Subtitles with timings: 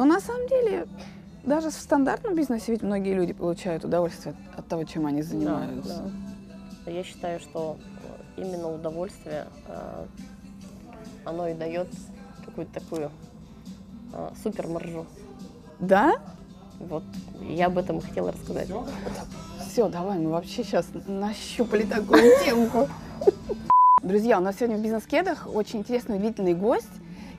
[0.00, 0.86] Но на самом деле,
[1.44, 5.96] даже в стандартном бизнесе ведь многие люди получают удовольствие от, того, чем они занимаются.
[5.98, 6.10] Да,
[6.86, 6.90] да.
[6.90, 7.76] Я считаю, что
[8.38, 10.06] именно удовольствие, э,
[11.26, 11.88] оно и дает
[12.46, 13.10] какую-то такую
[14.14, 15.04] э, супер маржу.
[15.80, 16.14] Да?
[16.78, 17.04] Вот
[17.42, 18.70] я об этом и хотела рассказать.
[19.68, 22.88] Все, давай, мы вообще сейчас нащупали такую темку.
[24.02, 26.88] Друзья, у нас сегодня в бизнес-кедах очень интересный, удивительный гость.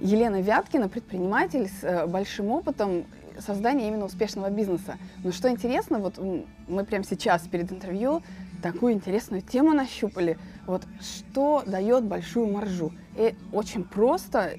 [0.01, 3.05] Елена Вяткина, предприниматель с э, большим опытом
[3.39, 4.97] создания именно успешного бизнеса.
[5.23, 6.19] Но что интересно, вот
[6.67, 8.23] мы прямо сейчас перед интервью
[8.63, 10.37] такую интересную тему нащупали.
[10.65, 12.91] Вот что дает большую маржу?
[13.15, 14.53] И очень просто,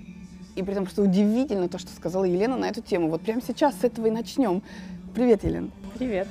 [0.55, 3.09] и при том, что удивительно то, что сказала Елена на эту тему.
[3.09, 4.63] Вот прямо сейчас с этого и начнем.
[5.13, 5.71] Привет, Елена.
[5.99, 6.29] Привет.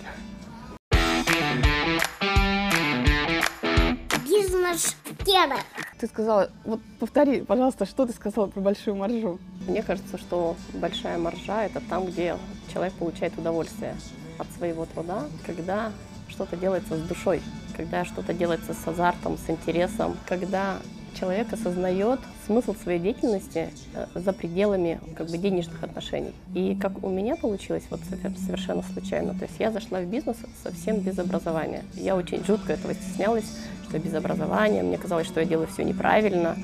[4.26, 5.58] Бизнес Кедр.
[6.02, 9.38] Ты сказала, вот повтори, пожалуйста, что ты сказала про большую маржу?
[9.68, 12.38] Мне кажется, что большая маржа– это там, где
[12.74, 13.96] человек получает удовольствие
[14.40, 15.92] от своего труда, когда
[16.28, 17.44] что-то делается с душой,
[17.78, 20.78] когда что-то делается с азартом, с интересом, когда
[21.20, 26.34] человек осознает смысл своей деятельности э, за пределами как бы, денежных отношений.
[26.54, 28.00] И как у меня получилось вот
[28.46, 31.84] совершенно случайно, то есть я зашла в бизнес совсем без образования.
[31.94, 33.46] Я очень жутко этого стеснялась,
[33.88, 36.56] что без образования, мне казалось, что я делаю все неправильно.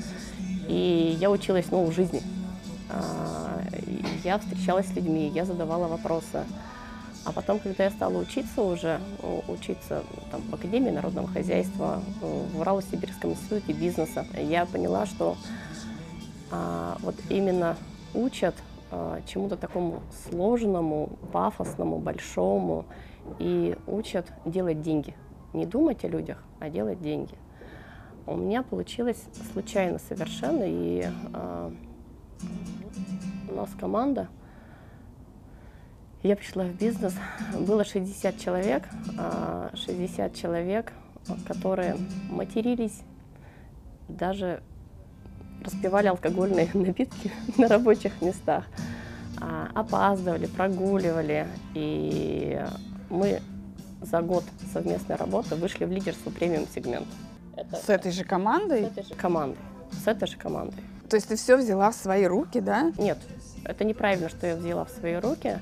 [0.68, 2.22] И я училась ну, в жизни.
[2.90, 3.62] А,
[4.24, 6.44] я встречалась с людьми, я задавала вопросы.
[7.28, 9.02] А потом, когда я стала учиться уже,
[9.50, 15.36] учиться там, в Академии народного хозяйства, в Урало-Сибирском институте бизнеса, я поняла, что
[16.52, 17.76] а, вот именно
[18.14, 18.56] учат
[18.92, 22.86] а, чему-то такому сложному, пафосному, большому,
[23.40, 25.14] и учат делать деньги.
[25.52, 27.36] Не думать о людях, а делать деньги.
[28.26, 31.74] У меня получилось случайно совершенно, и а,
[33.50, 34.30] у нас команда–
[36.24, 37.14] я пришла в бизнес,
[37.60, 38.84] было 60 человек,
[39.74, 40.92] 60 а, человек,
[41.48, 41.98] которые
[42.30, 43.02] матерились,
[44.08, 44.62] даже
[45.64, 48.66] распивали алкогольные напитки на рабочих местах,
[49.40, 51.48] а, опаздывали, прогуливали.
[51.74, 52.60] И
[53.10, 53.42] мы
[54.02, 57.08] за год совместной работы вышли в лидерство премиум сегмент.
[57.72, 58.84] С этой же командой?
[58.84, 59.58] С этой же командой.
[59.92, 60.84] С этой же командой.
[61.10, 62.92] То есть ты все взяла в свои руки, да?
[62.98, 63.18] Нет,
[63.64, 65.60] это неправильно, что я взяла в свои руки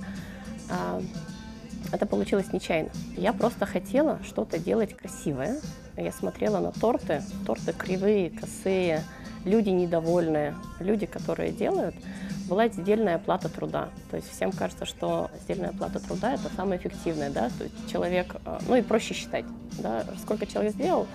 [1.92, 2.90] это получилось нечаянно.
[3.16, 5.58] Я просто хотела что-то делать красивое.
[5.98, 9.04] Я смотрела на торты, торты кривые, косые,
[9.46, 11.96] люди недовольные, люди, которые делают,
[12.50, 13.90] была сдельная плата труда.
[14.10, 18.36] То есть всем кажется, что сдельная плата труда это самое эффективное, да, то есть человек,
[18.46, 19.46] а, ну и проще считать,
[19.80, 21.08] да, сколько человек сделал.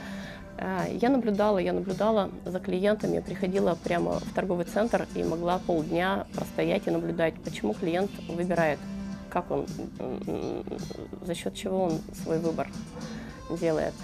[0.59, 6.27] А, я наблюдала, я наблюдала за клиентами, приходила прямо в торговый центр и могла полдня
[6.35, 8.79] простоять и наблюдать, почему клиент выбирает
[9.31, 9.67] как он,
[11.25, 12.69] за счет чего он свой выбор
[13.51, 13.95] делает.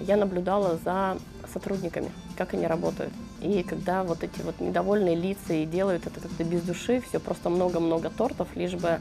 [0.00, 1.18] Я наблюдала за
[1.52, 3.12] сотрудниками, как они работают.
[3.42, 7.50] И когда вот эти вот недовольные лица и делают это как-то без души, все просто
[7.50, 9.00] много-много тортов, лишь бы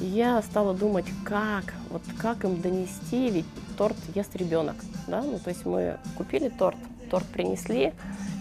[0.00, 3.46] я стала думать, как, вот как им донести, ведь
[3.76, 4.76] торт ест ребенок,
[5.06, 7.92] да, ну то есть мы купили торт, торт принесли,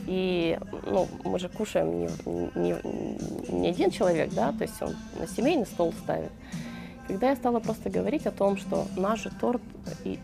[0.07, 2.09] и ну, мы же кушаем не,
[2.55, 6.31] не, не один человек, да, то есть он на семейный стол ставит.
[7.07, 9.61] Когда я стала просто говорить о том, что наш же торт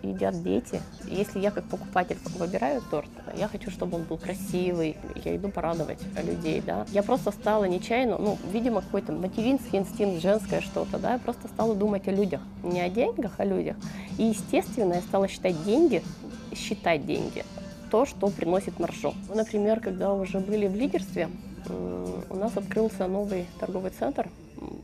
[0.01, 4.95] едят дети, если я как покупатель выбираю торт, я хочу, чтобы он был красивый,
[5.25, 6.85] я иду порадовать людей, да.
[6.91, 11.75] Я просто стала нечаянно, ну, видимо, какой-то материнский инстинкт, женское что-то, да, я просто стала
[11.75, 13.75] думать о людях, не о деньгах, а о людях.
[14.17, 16.01] И, естественно, я стала считать деньги,
[16.56, 17.44] считать деньги,
[17.89, 19.13] то, что приносит маржу.
[19.33, 21.29] Например, когда уже были в лидерстве,
[22.29, 24.29] у нас открылся новый торговый центр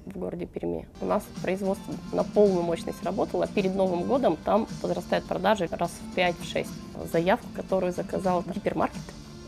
[0.06, 0.88] в городе Перми.
[1.02, 3.48] У нас производство на полную мощность работало.
[3.48, 6.68] Перед Новым годом там возрастают продажи раз в 5-6.
[7.12, 9.02] Заявку, которую заказал гипермаркет,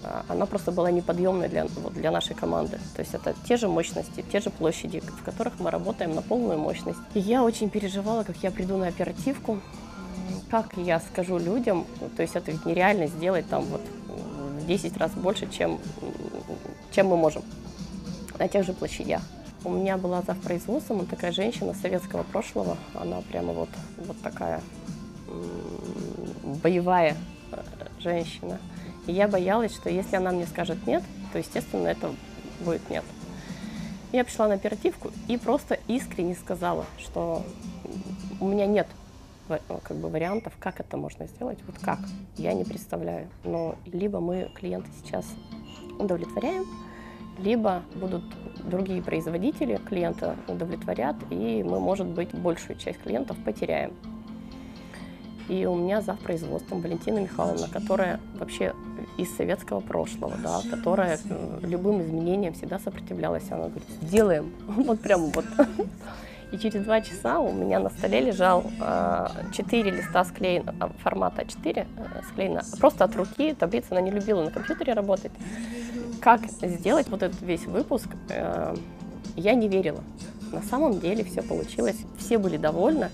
[0.04, 2.80] а, она просто была неподъемной для, для нашей команды.
[2.96, 6.60] То есть это те же мощности, те же площади, в которых мы работаем на полную
[6.60, 7.00] мощность.
[7.14, 9.60] И я очень переживала, как я приду на оперативку,
[10.50, 11.86] как я скажу людям,
[12.16, 15.80] то есть это ведь нереально сделать там вот в 10 раз больше, чем,
[16.92, 17.44] чем мы можем
[18.38, 19.22] на тех же площадях.
[19.64, 20.40] У меня была зав.
[20.40, 24.62] производством, такая женщина советского прошлого, она прямо вот, вот такая
[26.64, 27.16] боевая
[27.52, 27.62] э,
[28.00, 28.60] женщина.
[29.08, 32.14] И я боялась, что если она мне скажет нет, то, естественно, это
[32.62, 33.04] будет нет.
[34.12, 37.46] Я пришла на оперативку и просто искренне сказала, что
[38.40, 38.88] у меня нет
[39.48, 42.00] как бы вариантов, как это можно сделать, вот как,
[42.38, 43.30] я не представляю.
[43.44, 45.26] Но либо мы клиента сейчас
[46.00, 46.66] удовлетворяем,
[47.40, 48.24] либо будут
[48.70, 53.94] другие производители, клиента удовлетворят, и мы, может быть, большую часть клиентов потеряем.
[55.48, 58.74] И у меня за производством Валентина Михайловна, которая вообще
[59.18, 63.50] из советского прошлого, да, которая э, любым изменениям всегда сопротивлялась.
[63.50, 65.46] Она говорит, сделаем, вот прямо вот.
[66.52, 71.42] И через два часа у меня на столе лежал э, четыре листа склеен, а, формата
[71.42, 71.86] А4 э,
[72.30, 75.32] склеено, просто от руки, таблица, она не любила на компьютере работать.
[76.22, 78.76] Как сделать вот этот весь выпуск, э,
[79.36, 80.02] я не верила.
[80.52, 83.10] На самом деле все получилось, все были довольны,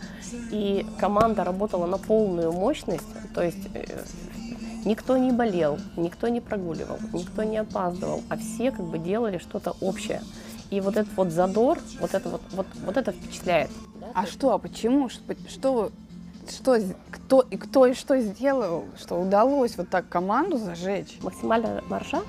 [0.51, 3.83] и команда работала на полную мощность, то есть э,
[4.85, 9.75] никто не болел, никто не прогуливал, никто не опаздывал, а все как бы делали что-то
[9.81, 10.21] общее.
[10.73, 13.69] И вот этот вот задор, вот это вот, вот, вот это впечатляет.
[14.15, 15.07] А что, а почему?
[15.07, 15.91] Что,
[16.49, 16.79] что,
[17.11, 21.19] кто, и кто и что сделал, что удалось вот так команду зажечь?
[21.21, 22.23] Максимальная маржа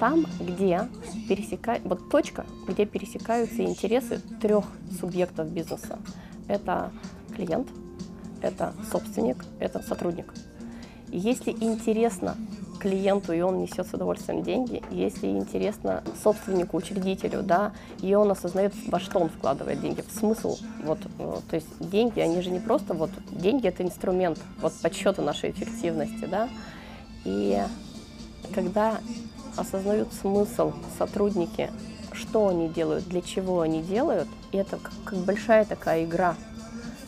[0.00, 0.88] там, где
[1.28, 4.64] пересекает, вот точка, где пересекаются интересы трех
[4.98, 6.00] субъектов бизнеса.
[6.48, 6.90] Это
[7.36, 7.68] клиент,
[8.42, 10.34] это собственник, это сотрудник.
[11.12, 12.36] И если интересно
[12.84, 17.72] клиенту, и он несет с удовольствием деньги, если интересно собственнику, учредителю, да,
[18.02, 22.20] и он осознает, во что он вкладывает деньги, в смысл, вот, э, то есть деньги,
[22.20, 26.50] они же не просто, вот, деньги это инструмент, вот, подсчета нашей эффективности, да,
[27.24, 27.62] и
[28.54, 28.98] когда
[29.56, 31.70] осознают смысл сотрудники,
[32.12, 36.36] что они делают, для чего они делают, это как, как большая такая игра,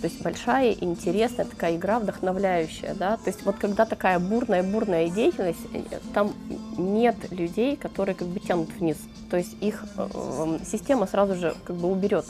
[0.00, 3.16] то есть большая, интересная такая игра, вдохновляющая, да.
[3.16, 5.82] То есть вот когда такая бурная-бурная деятельность, э,
[6.12, 6.32] там
[6.76, 8.98] нет людей, которые как бы тянут вниз.
[9.30, 12.26] То есть их э, эм, система сразу же как бы уберет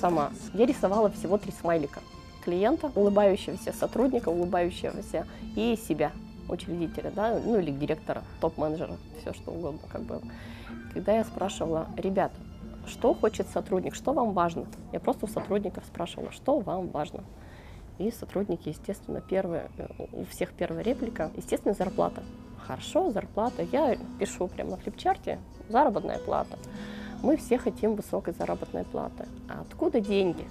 [0.00, 0.30] сама.
[0.52, 2.00] Я рисовала всего три смайлика.
[2.44, 5.26] Клиента, улыбающегося сотрудника, улыбающегося
[5.56, 6.12] и себя,
[6.48, 10.20] учредителя, да, ну или директора, топ-менеджера, все что угодно, как бы.
[10.92, 12.32] Когда я спрашивала, ребят,
[12.86, 14.66] что хочет сотрудник, что вам важно.
[14.92, 17.24] Я просто у сотрудников спрашивала, что вам важно.
[17.98, 22.22] И сотрудники, естественно, первые, э, у всех первая реплика, естественно, зарплата.
[22.66, 23.62] Хорошо, зарплата.
[23.70, 25.38] Я пишу прямо на флипчарте,
[25.68, 26.58] заработная плата.
[27.22, 29.26] Мы все хотим высокой заработной платы.
[29.48, 30.44] А откуда деньги?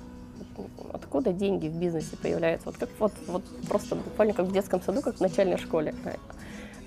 [0.94, 2.68] Откуда деньги в бизнесе появляются?
[2.68, 5.94] Вот как вот, вот просто буквально как в детском саду, как в начальной школе.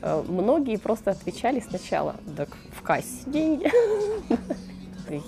[0.00, 3.70] Э, многие просто отвечали сначала, так в кассе деньги.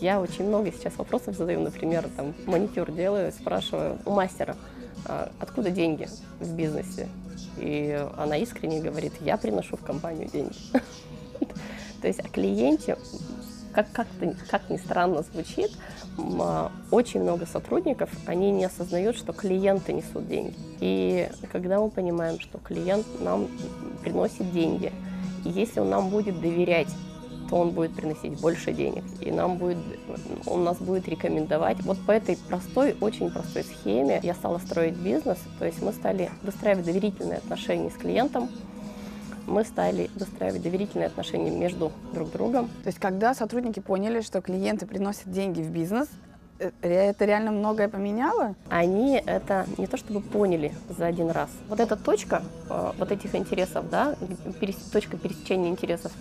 [0.00, 4.56] Я очень много сейчас вопросов задаю, например, там маникюр делаю, спрашиваю у мастера,
[5.04, 6.08] а откуда деньги
[6.40, 7.08] в бизнесе?
[7.56, 10.54] И она искренне говорит, я приношу в компанию деньги.
[12.00, 12.96] То есть о клиенте,
[13.72, 14.06] как, как,
[14.50, 15.70] как ни странно звучит,
[16.40, 20.54] а, очень много сотрудников, они не осознают, что клиенты несут деньги.
[20.80, 23.48] И когда мы понимаем, что клиент нам
[24.02, 24.92] приносит деньги,
[25.44, 26.88] и если он нам будет доверять,
[27.48, 29.78] то он будет приносить больше денег, и нам будет,
[30.46, 31.80] он нас будет рекомендовать.
[31.82, 36.30] Вот по этой простой, очень простой схеме я стала строить бизнес, то есть мы стали
[36.42, 38.48] выстраивать доверительные отношения с клиентом,
[39.46, 42.68] мы стали выстраивать доверительные отношения между друг другом.
[42.82, 46.08] То есть когда сотрудники поняли, что клиенты приносят деньги в бизнес,
[46.58, 48.54] это реально многое поменяло?
[48.68, 51.50] Они это не то чтобы поняли за один раз.
[51.68, 54.16] Вот эта точка э, вот этих интересов, да,
[54.92, 56.12] точка пересечения интересов,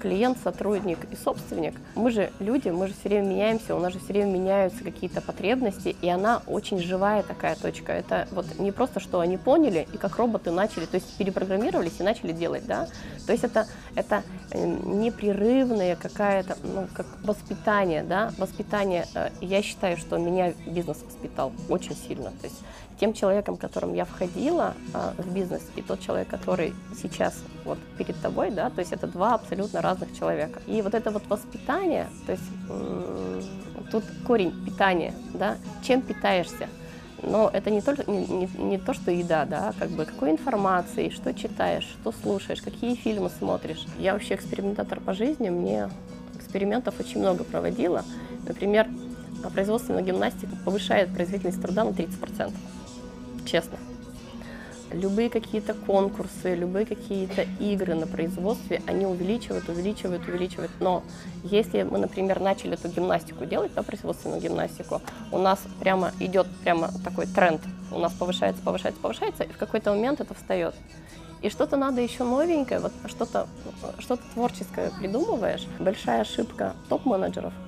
[0.00, 1.74] клиент, сотрудник и собственник.
[1.94, 5.20] Мы же люди, мы же все время меняемся, у нас же все время меняются какие-то
[5.20, 7.92] потребности, и она очень живая такая точка.
[7.92, 12.02] Это вот не просто, что они поняли и как роботы начали, то есть перепрограммировались и
[12.02, 12.86] начали делать, да.
[13.26, 19.06] То есть это, это э, непрерывное какая-то, ну, как воспитание, да, воспитание.
[19.14, 22.30] Э, я считаю, что меня бизнес воспитал очень сильно.
[22.30, 22.60] То есть
[23.00, 28.20] тем человеком, которым я входила а, в бизнес, и тот человек, который сейчас вот перед
[28.20, 30.60] тобой, да, то есть это два абсолютно разных человека.
[30.66, 32.44] И вот это вот воспитание, то есть
[33.90, 36.68] тут корень питания, да, чем питаешься,
[37.22, 41.10] но это не, только, не, не, не то, что еда, да, как бы какой информацией,
[41.10, 43.86] что читаешь, что слушаешь, какие фильмы смотришь.
[43.98, 45.90] Я вообще экспериментатор по жизни, мне
[46.34, 48.04] экспериментов очень много проводила.
[48.46, 48.88] Например,
[49.50, 52.52] производственная гимнастика повышает производительность труда на 30%
[53.44, 53.78] честно.
[54.90, 60.70] Любые какие-то конкурсы, любые какие-то игры на производстве, они увеличивают, увеличивают, увеличивают.
[60.78, 61.02] Но
[61.42, 65.00] если мы, например, начали эту гимнастику делать, да, производственную гимнастику,
[65.32, 67.60] у нас прямо идет прямо такой тренд.
[67.90, 70.74] У нас повышается, повышается, повышается, и в какой-то момент это встает.
[71.42, 73.48] И что-то надо еще новенькое, вот что-то
[73.98, 75.66] что творческое придумываешь.
[75.80, 77.52] Большая ошибка топ-менеджеров–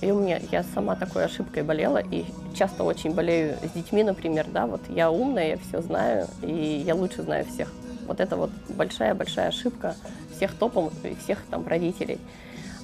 [0.00, 2.24] и у меня, я сама такой ошибкой болела, и
[2.54, 6.94] часто очень болею с детьми, например, да, вот я умная, я все знаю, и я
[6.94, 7.72] лучше знаю всех.
[8.06, 9.96] Вот это вот большая-большая ошибка
[10.34, 12.20] всех топов и всех там родителей.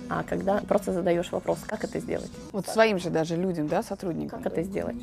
[0.09, 2.31] А когда просто задаешь вопрос, как это сделать?
[2.53, 4.43] Вот своим же даже людям, да, сотрудникам.
[4.43, 4.97] Как это сделать?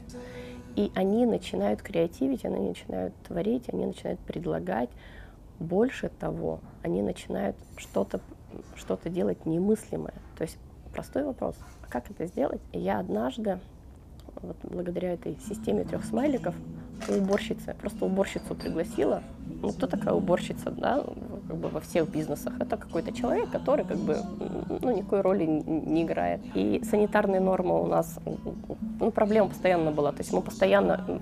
[0.75, 4.89] И они начинают креативить, они начинают творить, они начинают предлагать.
[5.59, 8.19] Больше того, они начинают что-то
[8.75, 10.13] что делать немыслимое.
[10.37, 10.57] То есть
[10.93, 11.55] простой вопрос,
[11.89, 12.61] как это сделать?
[12.71, 13.59] Я однажды,
[14.41, 16.55] вот благодаря этой системе трех смайликов,
[17.07, 19.23] у уборщицы, просто уборщицу пригласила.
[19.61, 21.03] Ну, кто такая уборщица, да,
[21.47, 22.53] как бы во всех бизнесах?
[22.59, 24.17] Это какой-то человек, который как бы,
[24.81, 26.41] ну, никакой роли не играет.
[26.53, 28.19] И санитарные нормы у нас,
[28.99, 30.11] ну, проблема постоянно была.
[30.11, 31.19] То есть мы постоянно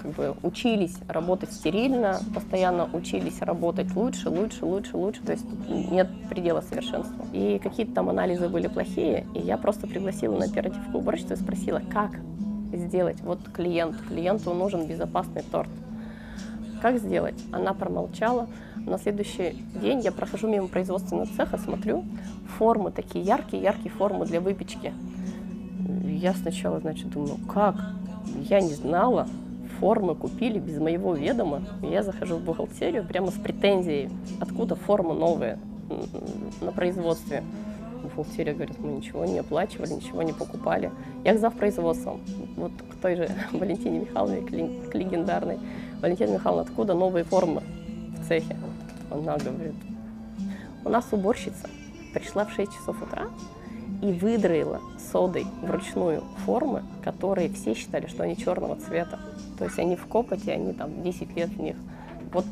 [0.00, 5.22] как бы учились работать стерильно, постоянно учились работать лучше, лучше, лучше, лучше.
[5.22, 7.24] То есть нет предела совершенства.
[7.32, 11.82] И какие-то там анализы были плохие, и я просто пригласила на оперативку уборщицу и спросила,
[11.90, 12.12] как
[12.72, 13.20] сделать?
[13.20, 15.68] Вот клиент, клиенту нужен безопасный торт.
[16.82, 17.36] Как сделать?
[17.52, 18.48] Она промолчала.
[18.74, 22.04] На следующий день я прохожу мимо производственного цеха, смотрю,
[22.58, 24.92] формы такие яркие, яркие формы для выпечки.
[26.04, 27.76] Я сначала, значит, думаю, как?
[28.50, 29.28] Я не знала,
[29.78, 31.62] формы купили без моего ведома.
[31.82, 34.10] Я захожу в бухгалтерию прямо с претензией,
[34.40, 35.60] откуда формы новые
[36.60, 37.44] на производстве
[38.16, 40.90] бухгалтерия говорит, мы ничего не оплачивали, ничего не покупали.
[41.24, 42.20] Я зав производством,
[42.56, 44.42] вот к той же Валентине Михайловне,
[44.88, 45.58] к легендарной.
[46.00, 47.62] Валентина Михайловна, откуда новые формы
[48.18, 48.56] в цехе?
[49.10, 49.74] Она говорит,
[50.84, 51.68] у нас уборщица
[52.12, 53.28] пришла в 6 часов утра
[54.02, 54.80] и выдроила
[55.12, 59.20] содой вручную формы, которые все считали, что они черного цвета.
[59.58, 61.76] То есть они в копоте, они там 10 лет в них.
[62.32, 62.44] Вот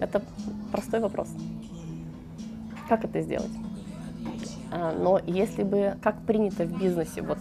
[0.00, 0.22] это
[0.70, 1.28] простой вопрос.
[2.88, 3.50] Как это сделать?
[4.72, 7.38] А, но если бы, как принято в бизнесе, вот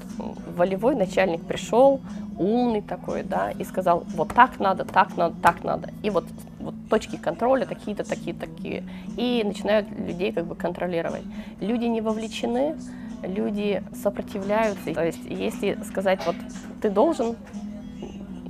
[0.58, 2.02] волевой начальник пришел,
[2.38, 5.90] умный такой, да, и сказал, вот так надо, так надо, так надо.
[6.04, 6.26] И вот,
[6.60, 8.84] вот точки контроля такие-то, такие, такие.
[9.16, 11.24] И начинают людей как бы контролировать.
[11.62, 12.76] Люди не вовлечены,
[13.24, 14.94] люди сопротивляются.
[14.94, 16.36] То есть если сказать, вот
[16.82, 17.38] ты должен,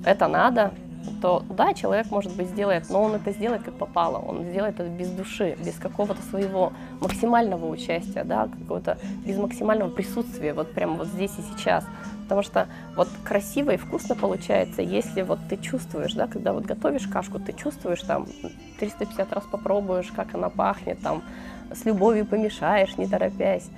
[0.03, 0.71] это надо,
[1.21, 4.89] то да, человек, может быть, сделает, но он это сделает как попало, он сделает это
[4.89, 11.07] без души, без какого-то своего максимального участия, да, какого-то без максимального присутствия, вот прямо вот
[11.07, 11.85] здесь и сейчас.
[12.23, 17.07] Потому что вот красиво и вкусно получается, если вот ты чувствуешь, да, когда вот готовишь
[17.07, 18.25] кашку, ты чувствуешь там
[18.79, 21.23] 350 раз попробуешь, как она пахнет, там
[21.73, 23.69] с любовью помешаешь, не торопясь.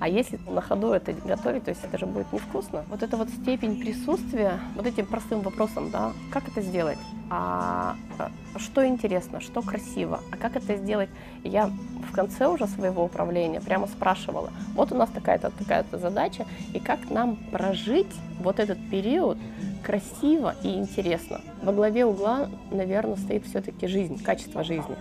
[0.00, 2.84] А если на ходу это готовить, то есть это же будет невкусно.
[2.88, 6.98] Вот эта вот степень присутствия, вот этим простым вопросом, да, как это сделать?
[7.30, 11.10] А, а что интересно, что красиво, а как это сделать?
[11.42, 11.70] Я
[12.10, 17.10] в конце уже своего управления прямо спрашивала, вот у нас такая-то такая-то задача, и как
[17.10, 19.36] нам прожить вот этот период
[19.82, 21.40] красиво и интересно.
[21.62, 24.96] Во главе угла, наверное, стоит все-таки жизнь, качество жизни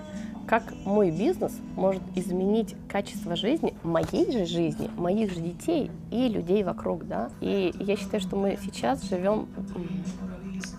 [0.48, 6.64] как мой бизнес может изменить качество жизни, моей же жизни, моих же детей и людей
[6.64, 7.30] вокруг, да.
[7.42, 9.48] И я считаю, что мы сейчас живем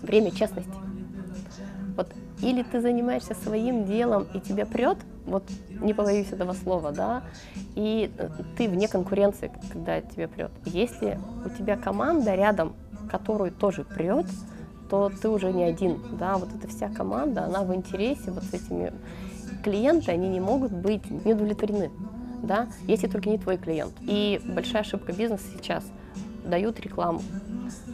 [0.01, 0.73] время честности.
[1.95, 2.07] Вот
[2.41, 5.43] или ты занимаешься своим делом и тебя прет, вот
[5.81, 7.23] не побоюсь этого слова, да,
[7.75, 8.09] и
[8.57, 10.51] ты вне конкуренции, когда тебя прет.
[10.65, 12.73] Если у тебя команда рядом,
[13.11, 14.25] которую тоже прет,
[14.89, 18.53] то ты уже не один, да, вот эта вся команда, она в интересе вот с
[18.53, 18.91] этими
[19.61, 21.91] клиенты, они не могут быть не удовлетворены,
[22.43, 23.93] да, если только не твой клиент.
[24.01, 25.85] И большая ошибка бизнеса сейчас
[26.45, 27.21] дают рекламу.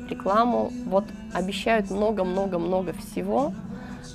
[0.09, 3.53] Рекламу, вот обещают много-много-много всего,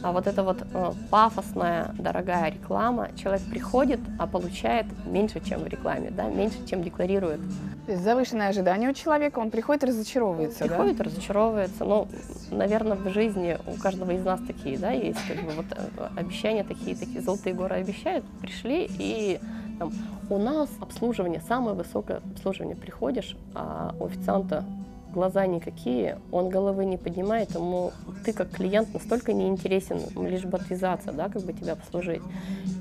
[0.02, 5.66] а вот эта вот э, пафосная, дорогая реклама, человек приходит, а получает меньше, чем в
[5.66, 7.40] рекламе, да, меньше, чем декларирует.
[7.86, 11.04] То есть завышенное ожидание у человека, он приходит и разочаровывается, Приходит, да?
[11.04, 11.84] разочаровывается.
[11.84, 12.08] Ну,
[12.50, 16.62] наверное, в жизни у каждого из нас такие, да, есть как бы вот э, обещания
[16.62, 19.40] такие, такие золотые горы обещают, пришли и
[19.78, 19.92] там,
[20.28, 22.76] у нас обслуживание, самое высокое обслуживание.
[22.76, 24.64] Приходишь, а у официанта
[25.12, 27.92] глаза никакие, он головы не поднимает, ему
[28.24, 32.22] ты как клиент настолько неинтересен, лишь бы отвязаться, да, как бы тебя обслужить.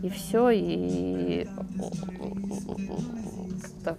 [0.04, 1.48] И все, и
[3.84, 3.98] как-то,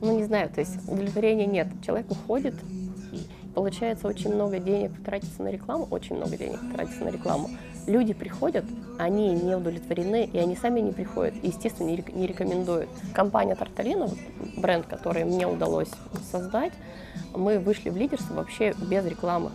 [0.00, 1.68] ну не знаю, то есть удовлетворения нет.
[1.84, 2.54] Человек уходит,
[3.54, 7.50] получается очень много денег тратится на рекламу, очень много денег тратится на рекламу.
[7.86, 8.64] Люди приходят,
[8.98, 12.88] они не удовлетворены, и они сами не приходят, и, естественно, не рекомендуют.
[13.14, 14.08] Компания Тарталина,
[14.58, 15.88] бренд, который мне удалось
[16.30, 16.72] создать,
[17.34, 19.50] мы вышли в лидерство вообще без рекламы,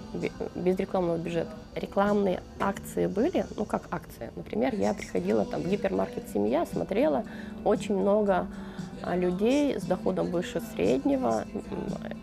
[0.56, 1.52] без рекламного бюджета.
[1.76, 4.32] Рекламные акции были, ну как акции.
[4.36, 7.26] Например, я приходила там в гипермаркет «Семья», смотрела
[7.64, 8.48] очень много
[9.16, 11.46] людей с доходом выше среднего,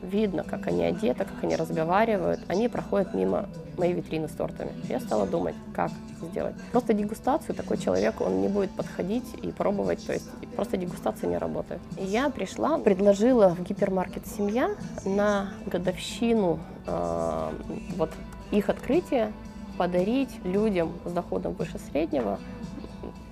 [0.03, 3.49] видно, как они одеты, как они разговаривают, они проходят мимо
[3.79, 4.71] моей витрины с тортами.
[4.89, 6.55] Я стала думать, как сделать.
[6.73, 11.39] Просто дегустацию такой человек, он не будет подходить и пробовать, то есть просто дегустация не
[11.39, 11.81] работает.
[11.97, 14.71] Я пришла, предложила в гипермаркет «Семья»
[15.05, 17.51] на годовщину э,
[17.97, 18.11] вот
[18.51, 19.33] их открытия
[19.79, 22.39] подарить людям с доходом выше среднего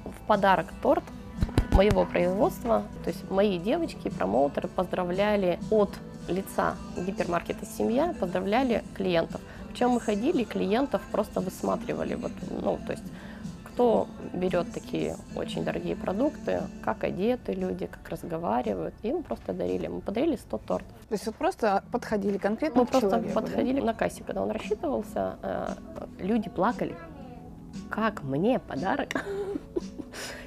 [0.04, 1.04] в подарок торт
[1.72, 5.90] моего производства, то есть мои девочки, промоутеры поздравляли от
[6.28, 9.40] лица гипермаркета «Семья», поздравляли клиентов.
[9.70, 13.04] Причем мы ходили, клиентов просто высматривали, вот, ну, то есть
[13.80, 18.94] кто берет такие очень дорогие продукты, как одеты люди, как разговаривают.
[19.02, 19.86] И мы просто дарили.
[19.86, 20.98] Мы подарили 100 тортов.
[21.08, 23.40] То есть вот просто подходили конкретно Мы к просто человеку, да?
[23.40, 25.68] подходили на кассе, когда он рассчитывался, э,
[26.18, 26.94] люди плакали.
[27.88, 29.08] Как мне подарок?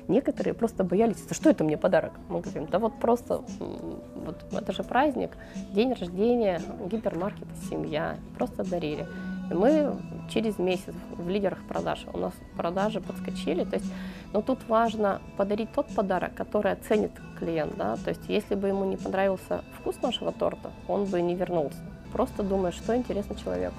[0.07, 2.13] Некоторые просто боялись, «Да что это мне подарок?
[2.27, 5.31] Мы говорим, да вот просто, вот это же праздник,
[5.71, 9.07] день рождения, гипермаркета, семья, просто дарили.
[9.49, 9.95] И мы
[10.29, 13.91] через месяц в лидерах продаж, у нас продажи подскочили, то есть,
[14.33, 18.85] но тут важно подарить тот подарок, который оценит клиент, да, то есть если бы ему
[18.85, 21.77] не понравился вкус нашего торта, он бы не вернулся.
[22.11, 23.75] Просто думаешь, что интересно человеку.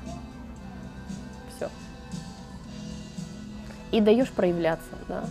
[1.55, 1.69] Все.
[3.93, 5.25] И даешь проявляться, да,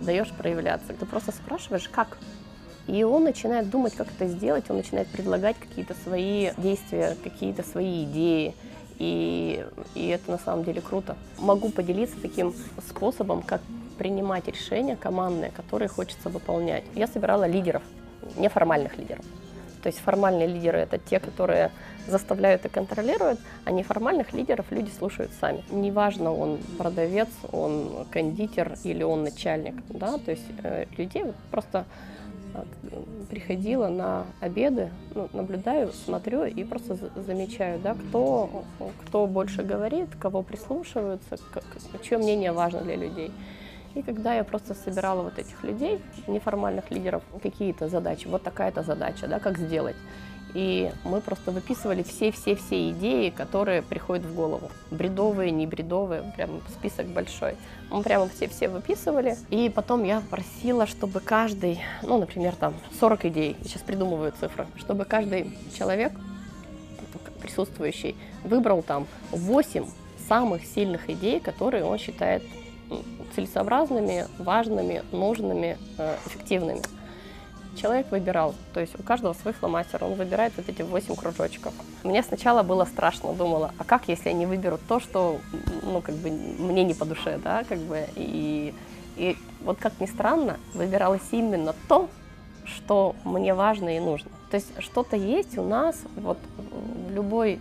[0.00, 0.92] даешь проявляться.
[0.92, 2.18] Ты просто спрашиваешь, как.
[2.86, 8.04] И он начинает думать, как это сделать, он начинает предлагать какие-то свои действия, какие-то свои
[8.04, 8.54] идеи.
[8.98, 9.64] И,
[9.94, 11.16] и это на самом деле круто.
[11.38, 12.54] Могу поделиться таким
[12.88, 13.60] способом, как
[13.96, 16.84] принимать решения командные, которые хочется выполнять.
[16.94, 17.82] Я собирала лидеров,
[18.36, 19.24] неформальных лидеров.
[19.82, 21.70] То есть формальные лидеры это те, которые
[22.06, 25.62] заставляют и контролируют, а неформальных лидеров люди слушают сами.
[25.70, 31.84] Неважно, он продавец, он кондитер или он начальник, да, то есть э, людей вот просто
[32.54, 32.62] э,
[33.30, 38.64] приходила на обеды, ну, наблюдаю, смотрю и просто за- замечаю, да, кто,
[39.06, 43.30] кто больше говорит, кого прислушиваются, к- к- чье мнение важно для людей.
[43.94, 49.26] И когда я просто собирала вот этих людей, неформальных лидеров, какие-то задачи, вот такая-то задача,
[49.26, 49.96] да, как сделать.
[50.54, 54.70] И мы просто выписывали все-все-все идеи, которые приходят в голову.
[54.90, 57.54] Бредовые, не бредовые, прям список большой.
[57.90, 59.36] Мы прямо все-все выписывали.
[59.50, 64.66] И потом я просила, чтобы каждый, ну, например, там 40 идей, я сейчас придумываю цифры,
[64.76, 66.12] чтобы каждый человек,
[67.40, 69.86] присутствующий, выбрал там 8
[70.28, 72.42] самых сильных идей, которые он считает
[73.34, 76.82] целесообразными, важными, нужными, э, эффективными.
[77.76, 81.72] Человек выбирал, то есть у каждого свой фломастер, он выбирает вот эти 8 кружочков.
[82.02, 85.38] Мне сначала было страшно, думала, а как, если они выберут то, что,
[85.82, 88.74] ну, как бы, мне не по душе, да, как бы, и,
[89.16, 92.08] и вот как ни странно, выбиралось именно то,
[92.64, 94.30] что мне важно и нужно.
[94.50, 97.60] То есть что-то есть у нас вот в любой,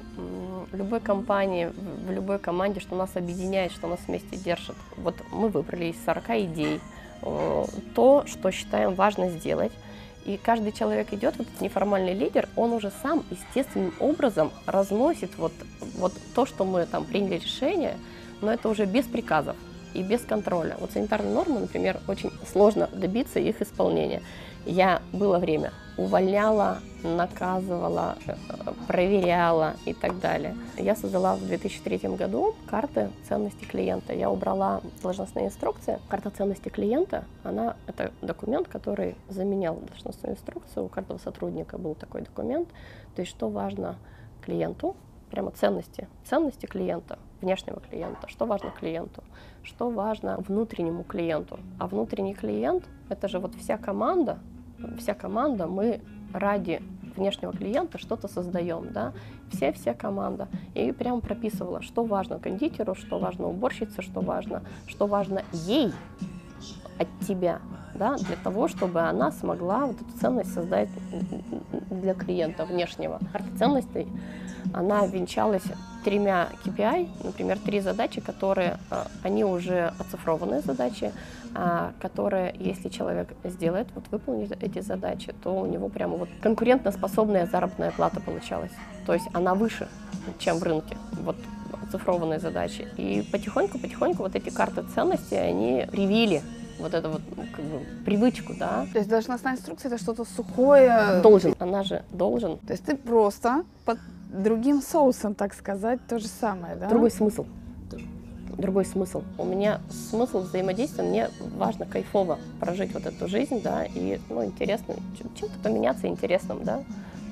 [0.72, 1.72] в любой компании,
[2.08, 4.76] в- любой команде, что нас объединяет, что нас вместе держит.
[4.98, 6.80] Вот мы выбрали из 40 идей
[7.22, 9.72] э, то, что считаем важно сделать.
[10.26, 15.54] И каждый человек идет, вот этот неформальный лидер, он уже сам естественным образом разносит вот,
[15.98, 17.96] вот то, что мы там приняли решение,
[18.42, 19.56] но это уже без приказов
[19.94, 20.76] и без контроля.
[20.80, 24.22] Вот санитарные нормы, например, очень сложно добиться их исполнения.
[24.66, 28.36] Я было время увольняла, наказывала, э,
[28.88, 30.56] проверяла и так далее.
[30.78, 34.14] Я создала в 2003 году карты ценности клиента.
[34.14, 36.00] Я убрала должностные инструкции.
[36.08, 40.86] Карта ценности клиента, она это документ, который заменял должностную инструкцию.
[40.86, 42.70] У каждого сотрудника был такой документ.
[43.16, 43.98] То есть что важно
[44.42, 44.96] клиенту,
[45.30, 49.24] прямо ценности, ценности клиента, внешнего клиента, что важно клиенту,
[49.64, 51.60] что важно внутреннему клиенту.
[51.78, 54.40] А внутренний клиент— это же вот вся команда,
[54.98, 56.02] вся команда, мы
[56.34, 56.82] ради
[57.16, 59.14] внешнего клиента что-то создаем, да,
[59.52, 60.48] все-вся команда.
[60.74, 65.92] И прям прописывала, что важно кондитеру, что важно уборщице, что важно, что важно ей
[66.98, 67.60] от тебя,
[67.96, 70.90] да, для того, чтобы она смогла вот эту ценность создать
[71.90, 73.20] для клиента внешнего.
[73.32, 74.08] Карта ценностей,
[74.74, 75.64] она венчалась
[76.04, 81.12] тремя KPI, например, три задачи, которые, э, они уже оцифрованные задачи,
[81.56, 87.48] а, которые, если человек сделает, вот выполнит эти задачи, то у него прямо вот конкурентоспособная
[87.48, 88.72] заработная плата получалась.
[89.06, 89.88] То есть она выше,
[90.38, 90.98] чем в рынке.
[91.24, 91.36] Вот
[91.90, 92.88] оцифрованные задачи.
[92.98, 96.42] И потихоньку-потихоньку вот эти карты ценностей, они привили
[96.80, 98.86] вот эту вот ну, как бы, привычку, да.
[98.94, 101.20] То есть должностная инструкция это что-то сухое.
[101.22, 102.58] Должен, она же должен.
[102.60, 103.98] То есть ты просто под
[104.32, 106.88] другим соусом, так сказать, то же самое, да?
[106.88, 107.46] Другой смысл.
[108.58, 109.24] Другой смысл.
[109.38, 114.96] У меня смысл взаимодействия, мне важно кайфово прожить вот эту жизнь, да, и, ну, интересно,
[115.40, 116.84] чем-то поменяться интересным, да.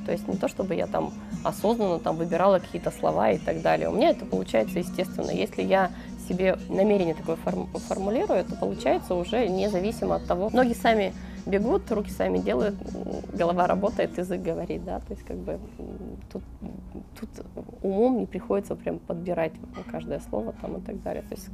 [0.06, 3.89] То есть не то, чтобы я там осознанно там выбирала какие-то слова и так далее.
[3.89, 5.32] У меня это получается естественно.
[5.32, 5.91] Если я
[6.30, 10.49] себе намерение такое форм формулирую, то получается уже независимо от того.
[10.51, 11.13] Ноги сами
[11.47, 12.75] бегут, руки сами делают,
[13.33, 15.60] голова работает, язык говорит, да, то есть как бы
[16.31, 16.43] тут,
[17.19, 17.29] тут
[17.81, 19.53] умом не приходится прям подбирать
[19.91, 21.23] каждое слово там и так далее.
[21.23, 21.49] То есть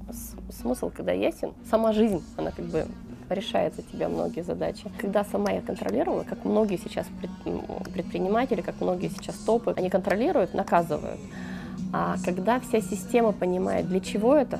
[0.51, 2.85] смысл, когда ясен, сама жизнь, она как бы
[3.29, 4.91] решает за тебя многие задачи.
[4.97, 7.07] Когда сама я контролировала, как многие сейчас
[7.93, 11.19] предприниматели, как многие сейчас топы, они контролируют, наказывают.
[11.91, 14.59] А когда вся система понимает, для чего это,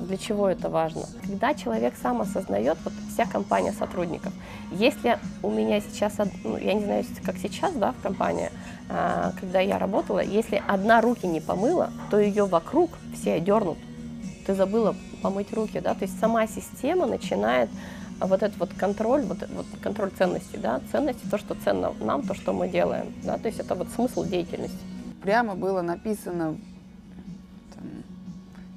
[0.00, 1.02] для чего это важно.
[1.22, 4.32] Когда человек сам осознает, вот вся компания сотрудников,
[4.72, 8.50] если у меня сейчас, ну, я не знаю, как сейчас, да, в компании,
[8.88, 13.78] а, когда я работала, если одна руки не помыла, то ее вокруг все дернут.
[14.46, 17.70] Ты забыла помыть руки, да, то есть сама система начинает
[18.20, 22.34] вот этот вот контроль, вот, вот контроль ценностей, да, ценности, то, что ценно нам, то,
[22.34, 24.78] что мы делаем, да, то есть это вот смысл деятельности.
[25.22, 26.58] Прямо было написано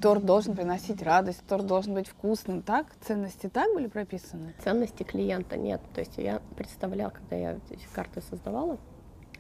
[0.02, 2.62] торт должен приносить радость, торт должен быть вкусным.
[2.62, 2.88] Так?
[3.02, 4.54] Ценности так были прописаны?
[4.64, 5.82] Ценности клиента нет.
[5.94, 8.78] То есть я представляла, когда я эти карты создавала,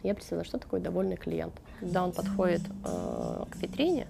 [0.04, 1.54] я представляла, что такое довольный клиент.
[1.80, 4.08] Когда он подходит э, к витрине,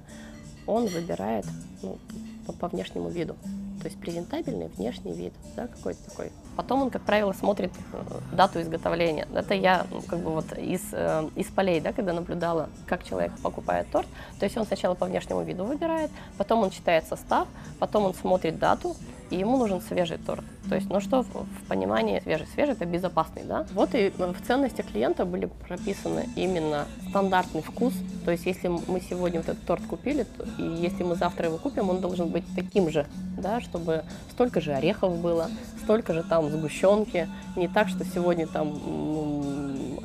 [0.65, 1.45] он выбирает
[1.81, 1.97] ну,
[2.45, 3.35] по, по внешнему виду.
[3.79, 6.31] То есть презентабельный внешний вид, да, какой-то такой.
[6.55, 9.27] Потом он, как правило, смотрит э, дату изготовления.
[9.33, 13.31] Это я ну, как бы вот из, э, из полей, да, когда наблюдала, как человек
[13.43, 14.07] покупает торт.
[14.39, 17.47] То есть он сначала по внешнему виду выбирает, потом он читает состав,
[17.79, 18.95] потом он смотрит дату,
[19.29, 20.43] и ему нужен свежий торт.
[20.69, 22.47] То есть, ну что в, понимании свежий?
[22.53, 23.65] Свежий– это безопасный, да?
[23.73, 27.93] Вот и в ценностях клиента были прописаны именно стандартный вкус.
[28.25, 31.57] То есть, если мы сегодня вот этот торт купили, то, и если мы завтра его
[31.57, 33.05] купим, он должен быть таким же,
[33.37, 35.49] да, чтобы столько же орехов было,
[35.87, 37.29] столько же там сгущенки.
[37.55, 38.73] Не так, что сегодня там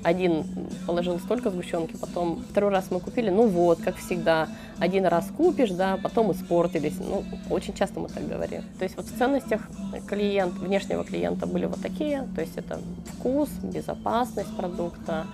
[0.05, 0.45] один
[0.87, 5.71] положил столько сгущенки, потом второй раз мы купили, ну вот, как всегда, один раз купишь,
[5.71, 6.99] да, потом испортились.
[7.01, 8.63] Ну, очень часто мы так говорим.
[8.79, 9.63] То есть вот в ценностях
[10.07, 12.79] клиент, внешнего клиента были вот такие, то есть это
[13.13, 15.27] вкус, безопасность продукта,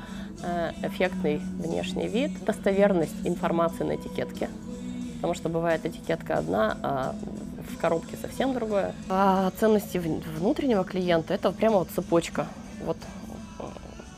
[0.42, 4.48] э, эффектный внешний вид, достоверность информации на этикетке,
[5.18, 7.14] потому что бывает этикетка одна, а
[7.68, 8.94] в коробке совсем другое.
[9.08, 12.46] А ценности внутреннего клиента это прямо вот цепочка.
[12.84, 12.96] Вот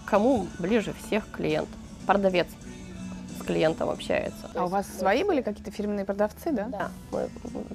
[0.04, 1.68] кому ближе всех клиент?
[2.06, 2.48] Продавец
[3.38, 4.50] с клиентом общается.
[4.54, 6.66] А у вас свои были какие-то фирменные продавцы, да?
[6.66, 7.30] Да, мы,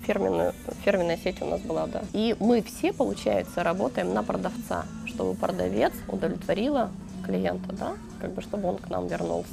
[0.05, 2.03] фирменную, фирменная сеть у нас была, да.
[2.13, 6.91] И мы все, получается, работаем на продавца, чтобы продавец удовлетворила
[7.25, 9.49] клиента, да, как бы чтобы он к нам вернулся.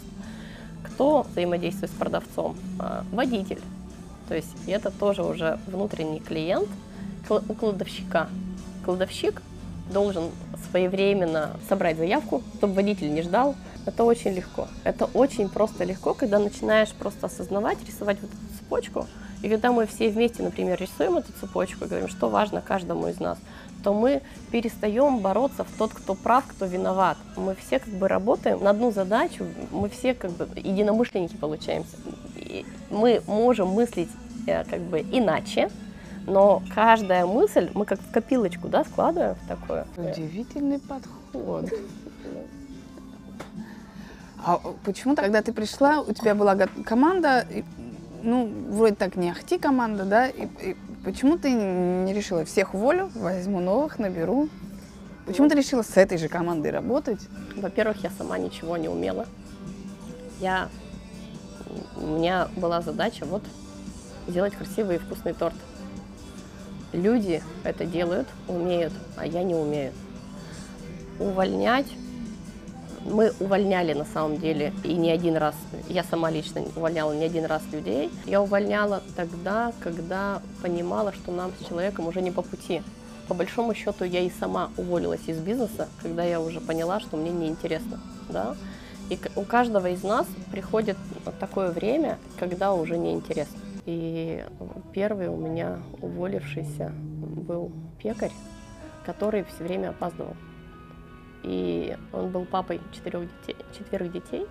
[0.94, 2.56] Кто взаимодействует с продавцом?
[2.78, 3.60] А, водитель.
[4.28, 6.68] То есть это тоже уже внутренний клиент
[7.28, 8.28] у кладовщика.
[8.84, 9.42] Кладовщик
[9.90, 10.30] должен
[10.70, 13.54] своевременно собрать заявку, чтобы водитель не ждал.
[13.86, 14.68] Это очень легко.
[14.84, 19.06] Это очень просто легко, когда начинаешь просто осознавать, рисовать вот эту цепочку.
[19.42, 23.18] И когда мы все вместе, например, рисуем эту цепочку и говорим, что важно каждому из
[23.18, 23.38] нас,
[23.82, 27.16] то мы перестаем бороться в тот, кто прав, кто виноват.
[27.36, 31.96] Мы все как бы работаем на одну задачу, мы все как бы единомышленники получаемся.
[32.36, 34.10] И мы можем мыслить
[34.46, 35.70] э, как бы иначе,
[36.26, 39.86] но каждая мысль мы как в копилочку, да, складываем в такое.
[39.96, 41.70] Удивительный подход.
[44.44, 47.46] А почему-то, когда ты пришла, у тебя была команда,
[48.24, 53.10] ну, вроде так не ахти команда, да, и, и почему ты не решила всех уволю,
[53.14, 54.48] возьму новых, наберу?
[55.26, 57.20] Почему ты решила с этой же командой работать?
[57.56, 59.26] Во-первых, я сама ничего не умела.
[60.40, 60.68] Я,
[61.96, 63.42] у меня была задача вот
[64.26, 65.54] сделать красивый и вкусный торт.
[66.92, 69.92] Люди это делают, умеют, а я не умею.
[71.18, 71.86] Увольнять
[73.04, 75.54] мы увольняли на самом деле, и не один раз,
[75.88, 78.10] я сама лично увольняла не один раз людей.
[78.26, 82.82] Я увольняла тогда, когда понимала, что нам с человеком уже не по пути.
[83.28, 87.30] По большому счету я и сама уволилась из бизнеса, когда я уже поняла, что мне
[87.30, 88.00] неинтересно.
[88.28, 88.56] Да?
[89.10, 90.96] И у каждого из нас приходит
[91.40, 93.58] такое время, когда уже неинтересно.
[93.84, 94.44] И
[94.92, 98.32] первый у меня уволившийся был пекарь,
[99.04, 100.36] который все время опаздывал.
[101.42, 104.46] И он был папой четырех детей, четверых детей.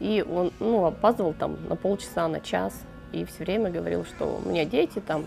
[0.00, 2.74] И он ну, опаздывал там на полчаса, на час.
[3.12, 5.24] И все время говорил, что у меня дети, там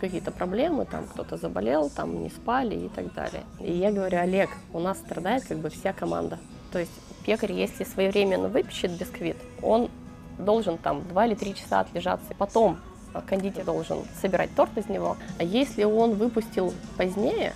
[0.00, 3.42] какие-то проблемы, там кто-то заболел, там не спали и так далее.
[3.58, 6.38] И я говорю, Олег, у нас страдает как бы вся команда.
[6.70, 6.92] То есть
[7.24, 9.90] пекарь, если своевременно выпечет бисквит, он
[10.38, 12.32] должен там 2 или 3 часа отлежаться.
[12.38, 12.78] Потом
[13.26, 15.16] кондитер должен собирать торт из него.
[15.38, 17.54] А если он выпустил позднее,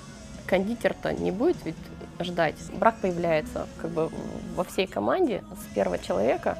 [0.50, 1.76] кондитер-то не будет ведь
[2.18, 2.56] ждать.
[2.74, 4.10] Брак появляется как бы
[4.56, 6.58] во всей команде с первого человека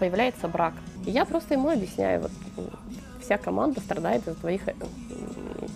[0.00, 0.74] появляется брак.
[1.06, 2.32] И я просто ему объясняю, вот
[3.22, 4.62] вся команда страдает из-за твоих,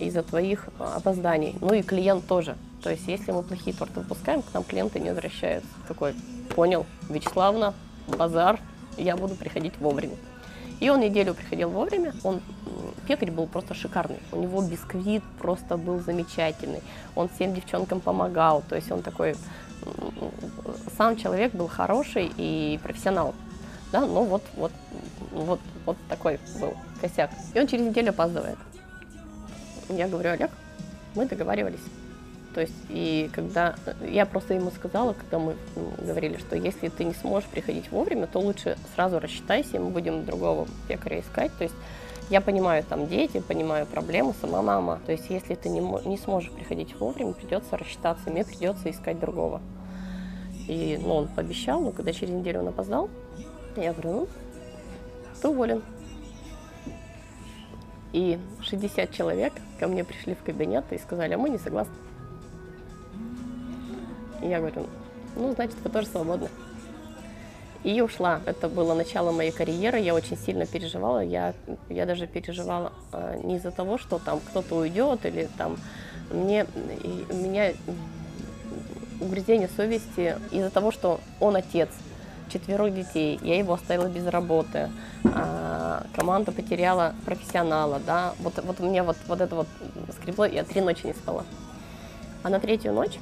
[0.01, 1.55] из-за твоих опозданий.
[1.61, 2.57] Ну и клиент тоже.
[2.83, 5.71] То есть если мы плохие торты выпускаем, к нам клиенты не возвращаются.
[5.87, 6.15] Такой,
[6.57, 7.75] понял, Вячеславна,
[8.09, 8.59] базар,
[8.97, 10.17] я буду приходить вовремя.
[10.83, 12.41] И он неделю приходил вовремя, он
[13.07, 14.19] пекарь был просто шикарный.
[14.33, 16.83] У него бисквит просто был замечательный.
[17.15, 18.65] Он всем девчонкам помогал.
[18.69, 19.37] То есть он такой,
[20.99, 23.33] сам человек был хороший и профессионал.
[23.93, 24.73] Да, ну вот, вот,
[25.31, 27.31] вот, вот такой был косяк.
[27.55, 28.59] И он через неделю опаздывает.
[29.89, 30.51] Я говорю, Олег,
[31.15, 31.79] мы договаривались.
[32.55, 35.57] То есть, и когда я просто ему сказала, когда мы
[35.99, 40.27] говорили, что если ты не сможешь приходить вовремя, то лучше сразу рассчитайся, и мы будем
[40.27, 41.51] другого пекаря искать.
[41.57, 41.75] То есть
[42.29, 45.01] я понимаю там дети, понимаю проблемы, сама мама.
[45.07, 49.63] То есть если ты не, не сможешь приходить вовремя, придется рассчитаться, мне придется искать другого.
[50.69, 53.09] И ну, он пообещал, но когда через неделю он опоздал,
[53.77, 54.29] я говорю, ну,
[55.41, 55.83] ты уволен.
[58.13, 61.95] И 60 человек ко мне пришли в кабинет и сказали, а мы не согласны.
[64.43, 64.87] И я говорю,
[65.37, 66.49] ну, значит, вы тоже свободны.
[67.85, 68.41] И ушла.
[68.47, 69.99] Это было начало моей карьеры.
[69.99, 71.19] Я очень сильно переживала.
[71.19, 71.55] Я,
[71.89, 75.77] я даже переживала э, не из-за того, что там кто-то уйдет или там
[76.31, 76.67] мне
[77.03, 77.73] и, меня
[79.21, 81.89] угрызение совести из-за того, что он отец
[82.53, 84.91] четверых детей, я его оставила без работы,
[85.25, 89.67] а, команда потеряла профессионала, да, вот, вот у меня вот, вот это вот
[90.21, 91.45] скребло, я три ночи не спала.
[92.43, 93.19] А на третью ночь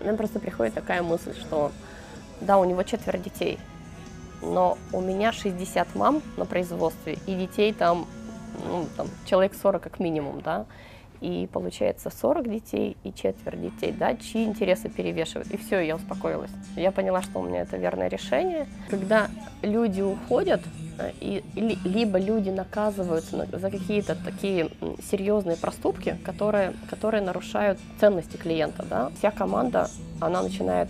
[0.00, 1.72] мне просто приходит такая мысль, что
[2.40, 3.58] да, у него четверо детей,
[4.42, 8.06] но у меня 60 мам на производстве, и детей там,
[8.66, 10.66] ну, там человек 40 как минимум, да,
[11.20, 15.50] и получается 40 детей и четверть детей, да, чьи интересы перевешивают.
[15.50, 16.50] И все, я успокоилась.
[16.76, 18.66] Я поняла, что у меня это верное решение.
[18.88, 19.28] Когда
[19.62, 20.60] люди уходят,
[20.98, 21.42] э, и,
[21.84, 24.70] либо люди наказываются за какие-то такие
[25.10, 29.88] серьезные проступки, которые, которые нарушают ценности клиента, да, вся команда,
[30.20, 30.88] она начинает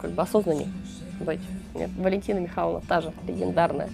[0.00, 0.68] как бы осознанней
[1.20, 1.40] быть.
[1.74, 3.90] Нет, Валентина Михайловна, та же легендарная.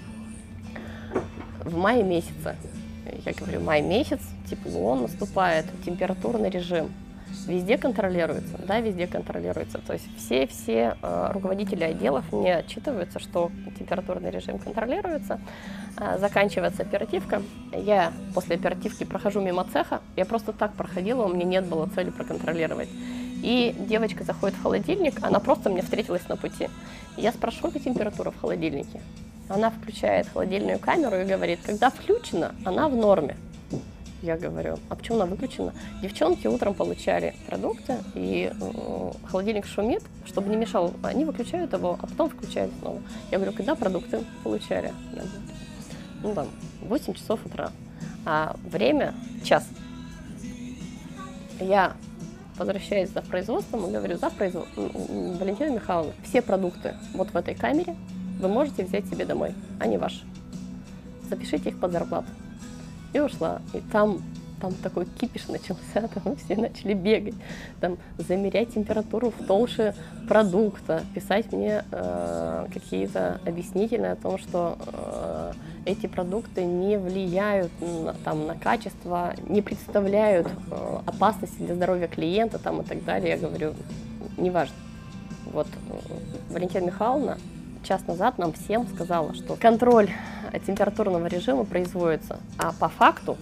[1.64, 2.56] В мае месяце
[3.24, 4.20] я говорю, май месяц,
[4.52, 6.90] тепло наступает, температурный режим.
[7.46, 9.78] Везде контролируется, да, везде контролируется.
[9.78, 15.40] То есть все-все э, руководители отделов мне отчитываются, что температурный режим контролируется.
[15.96, 17.42] Э, заканчивается оперативка.
[17.72, 20.02] Я после оперативки прохожу мимо цеха.
[20.14, 22.90] Я просто так проходила, у меня нет было цели проконтролировать.
[23.42, 26.68] И девочка заходит в холодильник, она просто мне встретилась на пути.
[27.16, 29.00] Я спрашиваю, сколько температура в холодильнике?
[29.48, 33.36] Она включает холодильную камеру и говорит, когда включена, она в норме.
[34.22, 35.74] Я говорю, а почему она выключена?
[36.00, 38.52] Девчонки утром получали продукты, и
[39.28, 40.94] холодильник шумит, чтобы не мешал.
[41.02, 43.02] Они выключают его, а потом включают снова.
[43.32, 44.94] Я говорю, когда продукты получали?
[45.12, 45.30] Я говорю,
[46.22, 46.48] ну там,
[46.82, 47.72] 8 часов утра.
[48.24, 49.66] А время час.
[51.58, 51.96] Я
[52.56, 54.90] возвращаюсь за производством и говорю, за производством,
[55.38, 57.96] Валентина Михайловна, все продукты вот в этой камере
[58.38, 60.24] вы можете взять себе домой, они ваши.
[61.28, 62.26] Запишите их под зарплату.
[63.12, 63.60] И ушла.
[63.74, 64.22] И там,
[64.60, 67.34] там такой кипиш начался, там все начали бегать,
[67.80, 69.94] там замерять температуру в толще
[70.28, 75.52] продукта, писать мне э, какие-то объяснительные о том, что э,
[75.84, 82.58] эти продукты не влияют на, там, на качество, не представляют э, опасности для здоровья клиента
[82.58, 83.30] там, и так далее.
[83.30, 83.74] Я говорю,
[84.36, 84.76] неважно.
[85.52, 87.38] Вот э, Валентина Михайловна
[87.82, 90.10] час назад нам всем сказала, что контроль
[90.66, 93.36] температурного режима производится, а по факту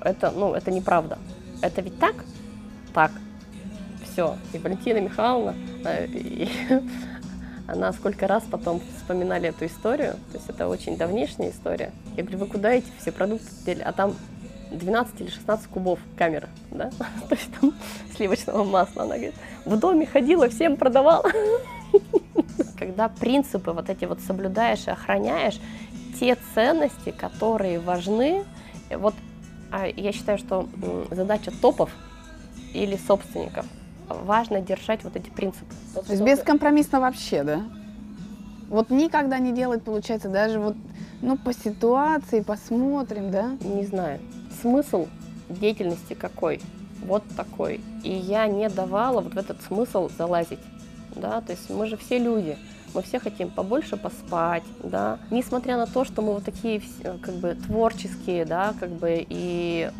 [0.00, 1.18] это, ну, это неправда.
[1.60, 2.14] Это ведь так?
[2.94, 3.10] Так.
[4.04, 4.36] Все.
[4.52, 6.48] И Валентина Михайловна, э, и,
[7.66, 11.92] она сколько раз потом вспоминали эту историю, то есть это очень давнешняя история.
[12.16, 13.72] Я говорю, вы куда эти все продукты?
[13.84, 14.14] А там
[14.70, 16.90] 12 или 16 кубов камеры, да,
[17.28, 17.74] то есть там
[18.16, 19.02] сливочного масла.
[19.02, 21.24] Она говорит, в доме ходила, всем продавала.
[22.78, 25.58] Когда принципы вот эти вот соблюдаешь и охраняешь,
[26.18, 28.44] те ценности, которые важны,
[28.90, 29.14] вот
[29.70, 30.68] а я считаю, что
[31.10, 31.90] задача топов
[32.72, 33.66] или собственников
[34.08, 35.66] важно держать вот эти принципы.
[35.94, 37.62] То есть бескомпромиссно вообще, да?
[38.68, 40.76] Вот никогда не делать, получается, даже вот,
[41.20, 43.56] ну, по ситуации посмотрим, да?
[43.60, 44.20] Не знаю.
[44.60, 45.06] Смысл
[45.48, 46.60] деятельности какой?
[47.04, 47.80] Вот такой.
[48.02, 50.58] И я не давала вот в этот смысл залазить
[51.20, 52.56] да, то есть мы же все люди,
[52.94, 56.82] мы все хотим побольше поспать, да, несмотря на то, что мы вот такие
[57.20, 59.90] как бы творческие, да, как бы и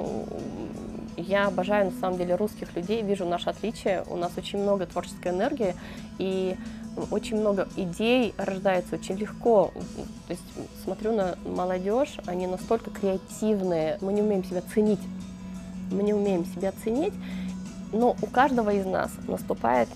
[1.17, 5.33] я обожаю на самом деле русских людей, вижу наше отличие, у нас очень много творческой
[5.33, 5.75] энергии
[6.19, 6.57] и
[7.11, 9.73] очень много идей рождается очень легко.
[10.27, 10.45] То есть
[10.85, 15.01] смотрю на молодежь, они настолько креативные, мы не умеем себя ценить.
[15.91, 17.15] Мы не умеем себя ценить,
[17.93, 19.89] но у каждого из нас наступает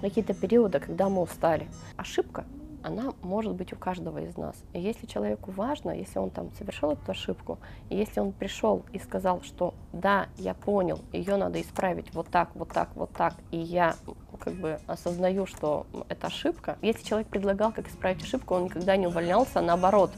[0.00, 1.68] какие-то периоды, когда мы устали.
[1.96, 2.44] Ошибка,
[2.86, 4.54] она может быть у каждого из нас.
[4.72, 7.58] И если человеку важно, если он там совершил эту ошибку,
[7.90, 12.50] и если он пришел и сказал, что да, я понял, ее надо исправить вот так,
[12.54, 13.96] вот так, вот так, и я
[14.38, 16.78] как бы осознаю, что это ошибка.
[16.80, 20.12] Если человек предлагал, как исправить ошибку, он никогда не увольнялся, а наоборот,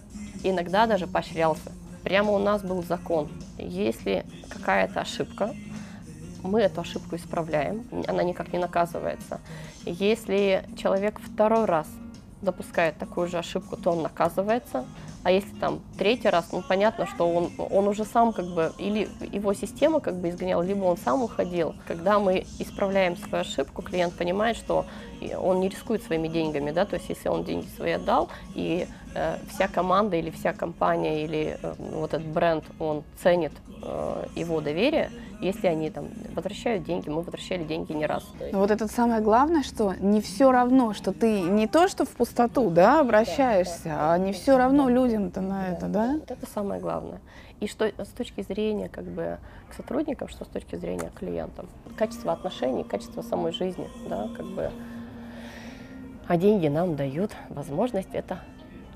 [0.45, 1.73] иногда даже поощрялся.
[2.05, 3.29] Прямо у нас был закон.
[3.57, 5.55] Если какая-то ошибка,
[6.43, 9.41] мы эту ошибку исправляем, она никак не наказывается.
[9.85, 11.89] Если человек второй раз
[12.43, 14.85] допускает такую же ошибку, то он наказывается.
[15.25, 19.09] А если там третий раз, ну понятно, что он, он уже сам как бы, или
[19.33, 21.75] его система как бы изгоняла, либо он сам уходил.
[21.87, 24.87] Когда мы исправляем свою ошибку, клиент понимает, что
[25.37, 29.37] он не рискует своими деньгами, да, то есть если он деньги свои отдал, и э,
[29.51, 33.53] вся команда или вся компания или э, вот этот бренд, он ценит
[33.83, 38.25] э, его доверие, если они там возвращают деньги, мы возвращали деньги не раз.
[38.53, 42.11] Но вот это самое главное, что не все равно, что ты не то, что в
[42.11, 46.13] пустоту, да, обращаешься, да, да, а не все равно людям-то на да, это, да?
[46.15, 47.21] Вот это самое главное.
[47.61, 51.69] И что с точки зрения как бы к сотрудникам, что с точки зрения клиентам.
[51.97, 54.71] Качество отношений, качество самой жизни, да, как бы.
[56.27, 58.41] А деньги нам дают возможность это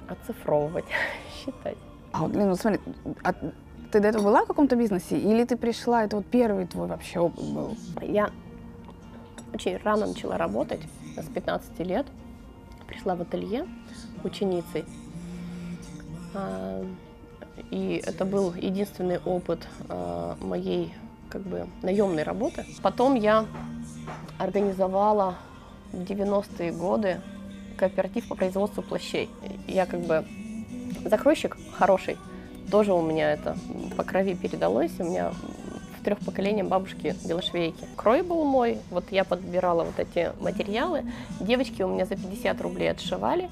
[0.08, 0.84] оцифровывать,
[1.44, 1.78] считать.
[2.12, 2.78] А вот, Лена, ну смотри,
[3.22, 3.36] от,
[3.90, 5.18] ты до этого была в каком-то бизнесе?
[5.18, 7.76] Или ты пришла, это вот первый твой вообще опыт был?
[8.02, 8.30] Я
[9.54, 10.80] очень рано начала работать,
[11.16, 12.06] с 15 лет.
[12.86, 13.66] Пришла в ателье
[14.24, 14.84] ученицей.
[16.34, 16.84] А,
[17.70, 20.94] и это был единственный опыт а, моей
[21.28, 22.64] как бы наемной работы.
[22.82, 23.46] Потом я
[24.38, 25.36] организовала
[25.92, 27.20] в 90-е годы
[27.76, 29.30] кооператив по производству плащей.
[29.66, 30.26] Я как бы
[31.04, 32.16] закройщик хороший,
[32.70, 33.56] тоже у меня это
[33.96, 34.92] по крови передалось.
[34.98, 35.32] У меня
[35.98, 37.84] в трех поколениях бабушки белошвейки.
[37.96, 41.04] Крой был мой, вот я подбирала вот эти материалы.
[41.40, 43.50] Девочки у меня за 50 рублей отшивали,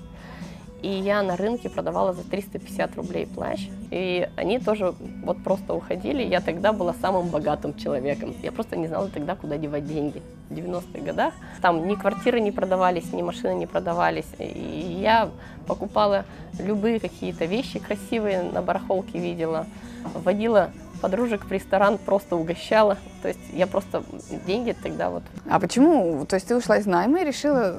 [0.83, 3.69] и я на рынке продавала за 350 рублей плащ.
[3.91, 6.23] И они тоже вот просто уходили.
[6.23, 8.35] Я тогда была самым богатым человеком.
[8.43, 10.23] Я просто не знала тогда, куда девать деньги.
[10.49, 14.29] В 90-х годах там ни квартиры не продавались, ни машины не продавались.
[14.39, 15.31] И я
[15.67, 16.25] покупала
[16.59, 19.67] любые какие-то вещи красивые, на барахолке видела.
[20.15, 22.99] Водила подружек в ресторан, просто угощала.
[23.23, 24.03] То есть я просто
[24.47, 25.23] деньги тогда вот...
[25.49, 26.25] А почему?
[26.27, 27.77] То есть ты ушла из найма и решила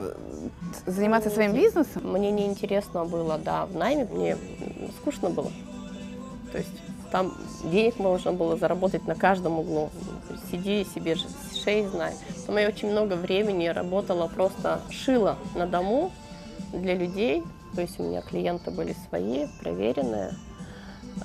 [0.85, 2.11] заниматься своим бизнесом?
[2.11, 4.37] Мне неинтересно было, да, в найме мне
[4.99, 5.51] скучно было.
[6.51, 6.71] То есть
[7.11, 7.33] там
[7.65, 9.89] денег можно было заработать на каждом углу.
[10.49, 11.15] Сиди себе,
[11.53, 12.13] шеи знай.
[12.45, 16.11] Там я очень много времени работала, просто шила на дому
[16.73, 17.43] для людей.
[17.75, 20.33] То есть у меня клиенты были свои, проверенные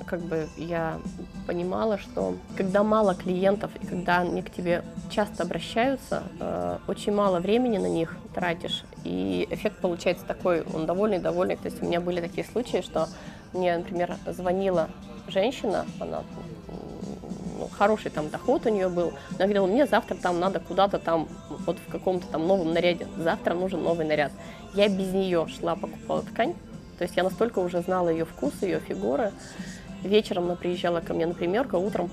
[0.07, 0.99] как бы я
[1.47, 7.41] понимала, что когда мало клиентов и когда они к тебе часто обращаются, э, очень мало
[7.41, 11.57] времени на них тратишь, и эффект получается такой, он довольный, довольный.
[11.57, 13.09] То есть у меня были такие случаи, что
[13.53, 14.89] мне, например, звонила
[15.29, 16.23] женщина, она
[17.59, 19.13] ну, хороший там доход у нее был.
[19.31, 21.29] Она говорила, мне завтра там надо куда-то там,
[21.67, 23.07] вот в каком-то там новом наряде.
[23.17, 24.33] Завтра нужен новый наряд.
[24.75, 26.55] Я без нее шла, покупала ткань.
[26.99, 29.33] То есть я настолько уже знала ее вкус, ее фигуры.
[30.03, 32.11] Вечером она приезжала ко мне на примерку, а утром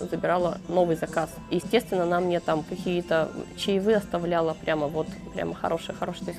[0.00, 1.30] забирала новый заказ.
[1.50, 6.36] Естественно, она мне там какие-то чаевые оставляла прямо вот, прямо хорошие, хорошие.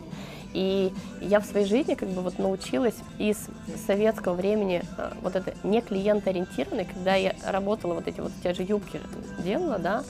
[0.54, 3.38] И я в своей жизни как бы вот научилась из
[3.86, 8.64] советского времени э, вот это не клиент-ориентированный, когда я работала вот эти вот те же
[8.64, 9.02] юбки
[9.44, 10.04] делала, да,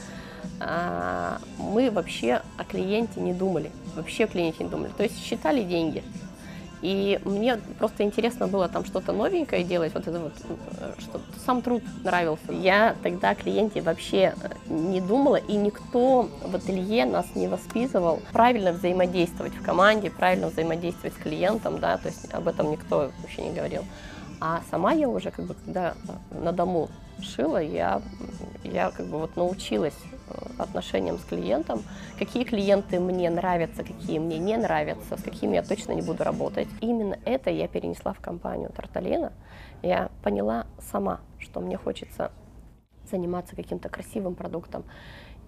[0.59, 4.91] а, мы вообще о клиенте не думали, вообще о клиенте не думали.
[4.95, 6.03] То есть считали деньги,
[6.85, 10.33] и мне просто интересно было там что-то новенькое делать, вот это вот,
[10.99, 12.51] что сам труд нравился.
[12.51, 18.71] Я тогда клиенте вообще э, не думала, и никто в ателье нас не воспитывал правильно
[18.71, 23.55] взаимодействовать в команде, правильно взаимодействовать с клиентом, да, то есть об этом никто вообще не
[23.55, 23.83] говорил.
[24.39, 25.95] А сама я уже, как бы, когда
[26.29, 26.89] на дому
[27.21, 28.01] шила, я,
[28.63, 29.95] я как бы вот научилась
[30.27, 31.83] Э, отношениям с клиентом,
[32.17, 36.67] какие клиенты мне нравятся, какие мне не нравятся, с какими я точно не буду работать.
[36.81, 39.33] Именно это я перенесла в компанию Тарталена.
[39.83, 42.31] Я поняла сама, что мне хочется
[43.11, 44.83] заниматься каким-то красивым продуктом.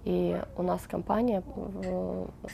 [0.03, 1.41] И у нас компания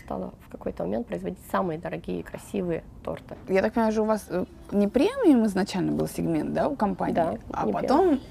[0.06, 3.36] стала в какой-то момент производить самые дорогие красивые торты.
[3.50, 7.16] Я так понимаю, что у вас э, не премиум изначально был сегмент, да, у компании?
[7.16, 7.38] Да.
[7.52, 8.22] А потом премиум.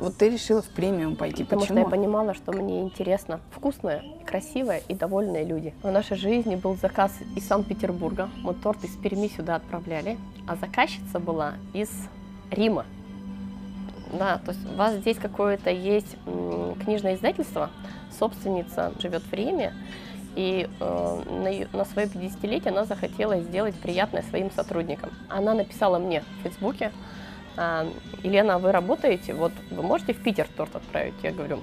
[0.00, 1.44] Вот ты решила в премиум пойти.
[1.44, 1.78] Потому Почему?
[1.80, 5.74] что я понимала, что мне интересно вкусное, красивое и довольные люди.
[5.82, 8.30] В нашей жизни был заказ из Санкт-Петербурга.
[8.38, 11.90] Мы торт из Перми сюда отправляли, а заказчица была из
[12.50, 12.86] Рима.
[14.12, 16.16] Да, то есть у вас здесь какое-то есть
[16.84, 17.70] книжное издательство,
[18.18, 19.72] собственница живет в Риме,
[20.34, 21.22] и э,
[21.72, 25.10] на, на свое 50-летие она захотела сделать приятное своим сотрудникам.
[25.28, 26.92] Она написала мне в Фейсбуке,
[27.56, 31.14] Елена, вы работаете, вот вы можете в Питер торт отправить?
[31.22, 31.60] Я говорю,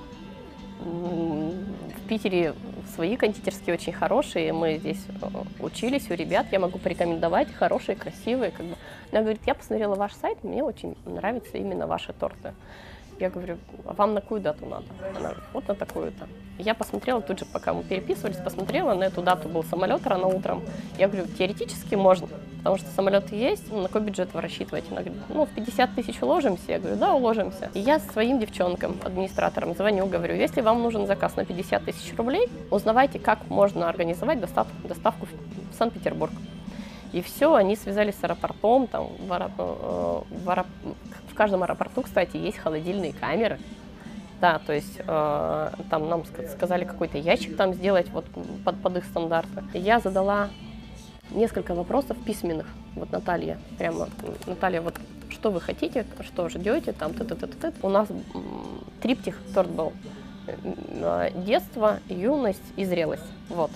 [0.80, 2.54] в Питере
[2.94, 5.28] свои кондитерские очень хорошие, мы здесь э,
[5.60, 8.52] учились у ребят, я могу порекомендовать, хорошие, красивые.
[8.52, 8.76] Как бы.
[9.12, 12.54] Она говорит, я посмотрела ваш сайт, мне очень нравятся именно ваши торты.
[13.20, 14.86] Я говорю, а вам на какую дату надо?
[15.10, 16.28] Она говорит, вот на такую-то.
[16.60, 20.62] Я посмотрела тут же, пока мы переписывались, посмотрела, на эту дату был самолет рано утром.
[20.98, 22.28] Я говорю, теоретически можно,
[22.60, 24.88] потому что самолет есть, на какой бюджет вы рассчитываете?
[24.92, 26.64] Она говорит, ну, в 50 тысяч уложимся.
[26.68, 27.72] Я говорю, да, уложимся.
[27.74, 32.50] И я своим девчонкам, администраторам звоню, говорю, если вам нужен заказ на 50 тысяч рублей,
[32.70, 35.28] узнавайте, как можно организовать доставку, доставку
[35.72, 36.34] в Санкт-Петербург.
[37.14, 39.52] И все, они связались с аэропортом, там, в, аэроп...
[39.58, 40.68] Э, в, аэроп
[41.38, 43.60] каждом аэропорту, кстати, есть холодильные камеры.
[44.42, 48.26] Да, то есть э, там нам сказали какой-то ящик там сделать вот
[48.64, 49.64] под, под их стандарты.
[49.74, 50.50] Я задала
[51.32, 52.68] несколько вопросов письменных.
[52.96, 54.10] Вот Наталья, прямо,
[54.46, 54.96] Наталья, вот
[55.30, 57.74] что вы хотите, что ждете, там, т -т -т -т.
[57.82, 58.08] У нас
[59.02, 59.94] триптих торт был.
[60.48, 63.30] Э, детство, юность и зрелость.
[63.50, 63.72] Вот.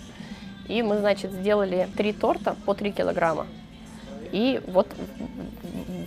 [0.67, 3.45] И мы, значит, сделали три торта по три килограмма.
[4.31, 4.87] И вот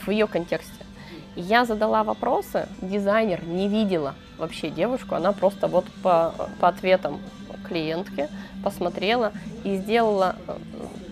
[0.07, 0.84] в ее контексте.
[1.37, 7.21] Я задала вопросы, дизайнер не видела вообще девушку, она просто вот по, по ответам
[7.69, 8.29] клиентки
[8.63, 9.33] посмотрела
[9.65, 10.57] и сделала э,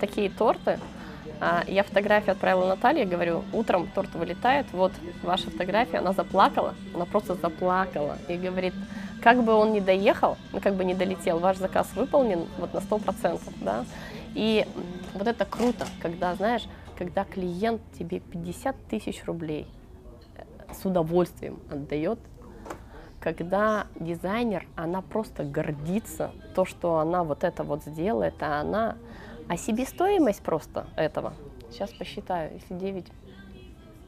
[0.00, 0.78] такие торты.
[1.40, 4.92] А, я фотографию отправила Наталье, говорю, утром торт вылетает, вот
[5.24, 8.74] ваша фотография, она заплакала, она просто заплакала и говорит,
[9.22, 12.78] как бы он ни доехал, ну как бы не долетел, ваш заказ выполнен вот на
[12.78, 13.84] 100%, да,
[14.34, 14.64] и
[15.14, 16.62] вот это круто, когда, знаешь,
[16.96, 19.66] когда клиент тебе 50 тысяч рублей
[20.72, 22.18] с удовольствием отдает,
[23.20, 28.96] когда дизайнер, она просто гордится то, что она вот это вот сделает, а она,
[29.48, 31.34] а себестоимость просто этого,
[31.70, 33.06] сейчас посчитаю, если 9,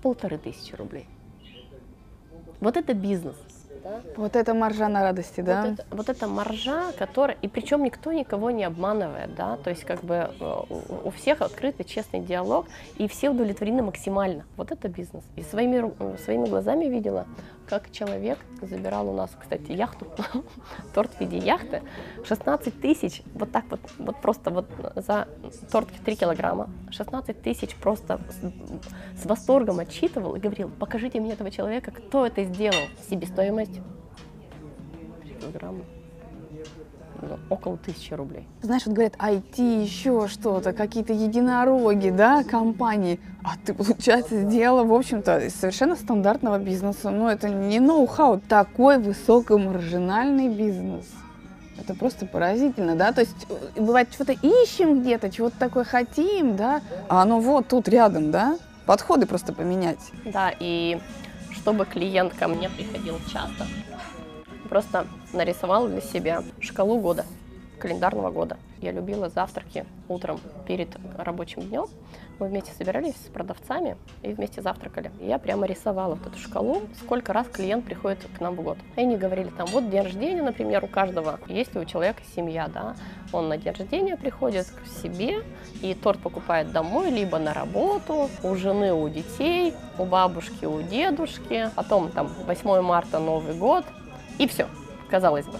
[0.02, 1.08] полторы тысячи рублей.
[2.60, 3.36] Вот это бизнес
[3.84, 4.00] да?
[4.16, 5.68] Вот это маржа на радости, вот да?
[5.68, 10.02] Это, вот это маржа, которая, и причем никто никого не обманывает, да, то есть как
[10.02, 12.66] бы э, у, у всех открытый, честный диалог,
[12.96, 14.44] и все удовлетворены максимально.
[14.56, 15.24] Вот это бизнес.
[15.36, 15.92] И своими,
[16.24, 17.26] своими глазами видела,
[17.68, 20.06] как человек забирал у нас, кстати, яхту,
[20.94, 21.82] торт в виде яхты,
[22.24, 25.28] 16 тысяч, вот так вот, вот просто вот за
[25.70, 28.20] торт в 3 килограмма, 16 тысяч просто
[29.20, 33.80] с восторгом отчитывал и говорил, покажите мне этого человека, кто это сделал, себестоимость?
[35.22, 35.84] 3 килограмма
[37.28, 38.46] ну, около тысячи рублей.
[38.62, 43.20] Знаешь, вот говорят, IT, еще что-то, какие-то единороги, да, компании.
[43.42, 47.10] А ты, получается, сделала, в общем-то, совершенно стандартного бизнеса.
[47.10, 51.06] Но это не ноу-хау, такой высокомаржинальный бизнес.
[51.78, 56.80] Это просто поразительно, да, то есть э, бывает, что-то ищем где-то, чего-то такое хотим, да,
[57.08, 58.56] а оно вот тут рядом, да,
[58.86, 59.98] подходы просто поменять.
[60.24, 61.00] Да, и
[61.52, 63.66] чтобы клиент ко мне приходил часто,
[64.68, 67.24] просто нарисовала для себя шкалу года,
[67.78, 68.56] календарного года.
[68.80, 71.86] Я любила завтраки утром перед рабочим днем.
[72.38, 75.10] Мы вместе собирались с продавцами и вместе завтракали.
[75.20, 78.76] Я прямо рисовала вот эту шкалу, сколько раз клиент приходит к нам в год.
[78.96, 81.38] И они говорили, там, вот день рождения, например, у каждого.
[81.46, 82.96] Если у человека семья, да,
[83.32, 85.42] он на день рождения приходит к себе
[85.80, 91.70] и торт покупает домой, либо на работу, у жены, у детей, у бабушки, у дедушки.
[91.76, 93.84] Потом там 8 марта, Новый год,
[94.38, 94.66] и все,
[95.10, 95.58] казалось бы.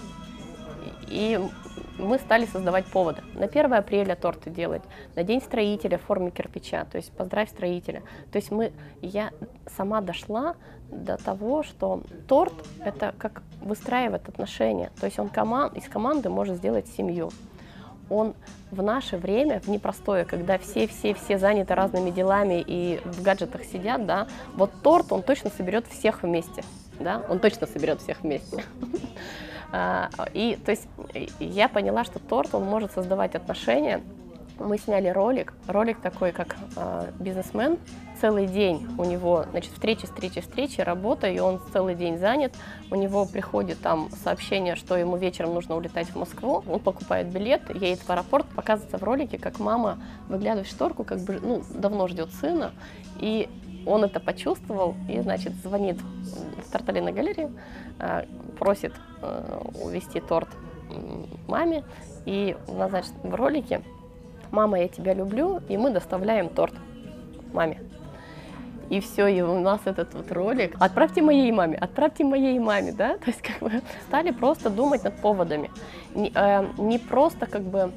[1.07, 1.39] И
[1.97, 3.21] мы стали создавать поводы.
[3.33, 4.81] На 1 апреля торты делать,
[5.15, 8.03] на День строителя в форме кирпича, то есть поздравь строителя.
[8.31, 8.71] То есть мы,
[9.01, 9.31] я
[9.77, 10.55] сама дошла
[10.89, 14.91] до того, что торт— это как выстраивает отношения.
[14.99, 17.31] То есть он команд, из команды может сделать семью.
[18.09, 18.35] Он
[18.69, 24.27] в наше время, в непростое, когда все-все-все заняты разными делами и в гаджетах сидят, да,
[24.55, 26.63] вот торт, он точно соберет всех вместе
[26.99, 28.63] да, он точно соберет всех вместе.
[29.71, 30.87] А, и то есть
[31.39, 34.01] я поняла, что торт, он может создавать отношения,
[34.59, 35.53] мы сняли ролик.
[35.67, 37.77] Ролик такой, как э, бизнесмен.
[38.21, 42.53] Целый день у него, значит, встречи, встречи, встречи, работа, и он целый день занят.
[42.89, 46.63] У него приходит там сообщение, что ему вечером нужно улетать в Москву.
[46.67, 49.97] Он покупает билет, едет в аэропорт, показывается в ролике, как мама
[50.29, 52.71] выглядывает в шторку, как бы, ну, давно ждет сына.
[53.19, 53.49] И
[53.85, 57.51] он это почувствовал и, значит, звонит в Тарталина галерею,
[57.99, 58.25] э,
[58.57, 60.49] просит э, увезти торт
[61.47, 61.83] маме.
[62.25, 63.81] И у нас, значит, в ролике
[64.51, 66.73] «Мама, я тебя люблю», и мы доставляем торт
[67.53, 67.81] маме.
[68.89, 70.75] И все, и у нас этот вот ролик.
[70.79, 73.17] Отправьте моей маме, отправьте моей маме, да?
[73.17, 75.71] То есть как бы стали просто думать над поводами.
[76.13, 77.91] Не, э, не просто как бы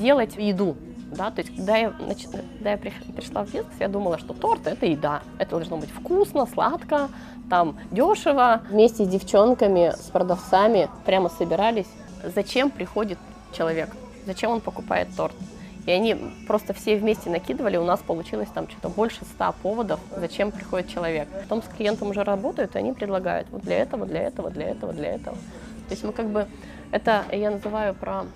[0.00, 0.76] делать еду,
[1.16, 2.24] да, то есть когда я, нач...
[2.26, 6.46] когда я пришла в бизнес, я думала, что торт это еда, это должно быть вкусно,
[6.46, 7.08] сладко,
[7.48, 8.62] там дешево.
[8.70, 11.88] Вместе с девчонками, с продавцами прямо собирались,
[12.34, 13.18] зачем приходит
[13.52, 13.90] человек,
[14.26, 15.34] зачем он покупает торт.
[15.86, 16.14] И они
[16.46, 21.28] просто все вместе накидывали, у нас получилось там что-то больше ста поводов, зачем приходит человек.
[21.28, 24.92] Потом с клиентом уже работают, и они предлагают вот для этого, для этого, для этого,
[24.92, 25.36] для этого.
[25.36, 26.46] То есть мы как бы,
[26.90, 28.26] это я называю про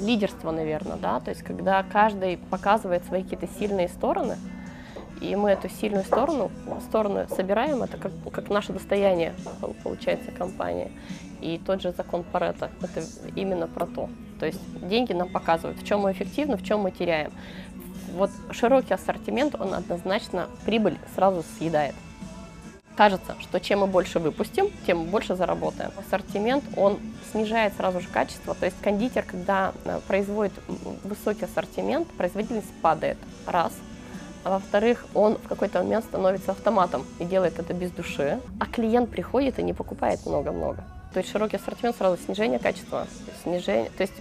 [0.00, 4.36] лидерство, наверное, да, то есть когда каждый показывает свои какие-то сильные стороны,
[5.20, 6.50] и мы эту сильную сторону,
[6.88, 9.34] сторону собираем, это как, как наше достояние,
[9.84, 10.90] получается, компания.
[11.42, 13.04] И тот же закон Паретта, это
[13.36, 14.08] именно про то.
[14.38, 17.32] То есть деньги нам показывают, в чем мы эффективны, в чем мы теряем.
[18.14, 21.94] Вот широкий ассортимент, он однозначно прибыль сразу съедает
[23.00, 25.90] кажется, что чем мы больше выпустим, тем больше заработаем.
[25.96, 26.98] Ассортимент, он
[27.32, 30.52] снижает сразу же качество, то есть кондитер, когда э, производит
[31.02, 33.72] высокий ассортимент, производительность падает, раз.
[34.44, 39.08] А во-вторых, он в какой-то момент становится автоматом и делает это без души, а клиент
[39.08, 40.84] приходит и не покупает много-много.
[41.12, 43.06] То есть широкий ассортимент сразу снижение качества,
[43.42, 44.14] снижение, то есть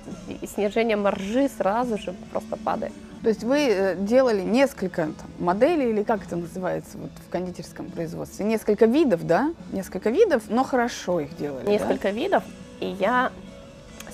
[0.53, 2.93] снижение маржи сразу же просто падает.
[3.21, 7.91] То есть вы э, делали несколько там, моделей, или как это называется вот, в кондитерском
[7.91, 8.45] производстве?
[8.45, 9.53] Несколько видов, да?
[9.71, 11.67] Несколько видов, но хорошо их делали.
[11.67, 12.11] Несколько да?
[12.11, 12.43] видов,
[12.79, 13.31] и я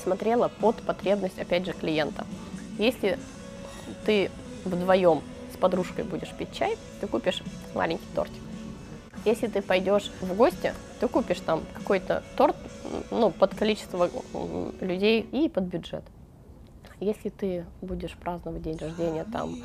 [0.03, 2.25] смотрела под потребность, опять же, клиента.
[2.79, 3.19] Если
[4.05, 4.31] ты
[4.65, 5.21] вдвоем
[5.53, 8.41] с подружкой будешь пить чай, ты купишь маленький тортик.
[9.25, 12.55] Если ты пойдешь в гости, ты купишь там какой-то торт
[13.11, 14.09] ну, под количество
[14.81, 16.03] людей и под бюджет.
[16.99, 19.55] Если ты будешь праздновать день рождения, там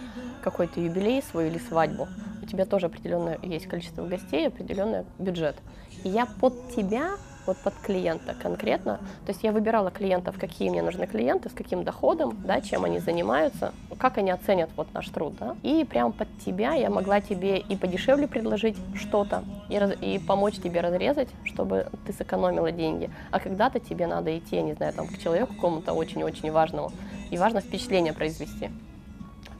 [0.42, 2.08] какой-то юбилей свой или свадьбу,
[2.42, 5.56] у тебя тоже определенное есть количество гостей, определенный бюджет.
[6.02, 7.16] И я под тебя
[7.50, 8.98] вот под клиента конкретно.
[9.26, 13.00] То есть я выбирала клиентов, какие мне нужны клиенты, с каким доходом, да, чем они
[13.00, 15.56] занимаются, как они оценят вот наш труд, да.
[15.64, 20.54] И прям под тебя я могла тебе и подешевле предложить что-то, и, раз, и помочь
[20.54, 23.10] тебе разрезать, чтобы ты сэкономила деньги.
[23.32, 26.92] А когда-то тебе надо идти, я не знаю, там, к человеку какому-то очень-очень важному,
[27.30, 28.70] и важно впечатление произвести,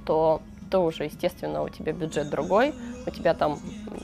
[0.07, 0.41] то
[0.71, 2.73] то уже, естественно, у тебя бюджет другой,
[3.07, 3.59] у тебя там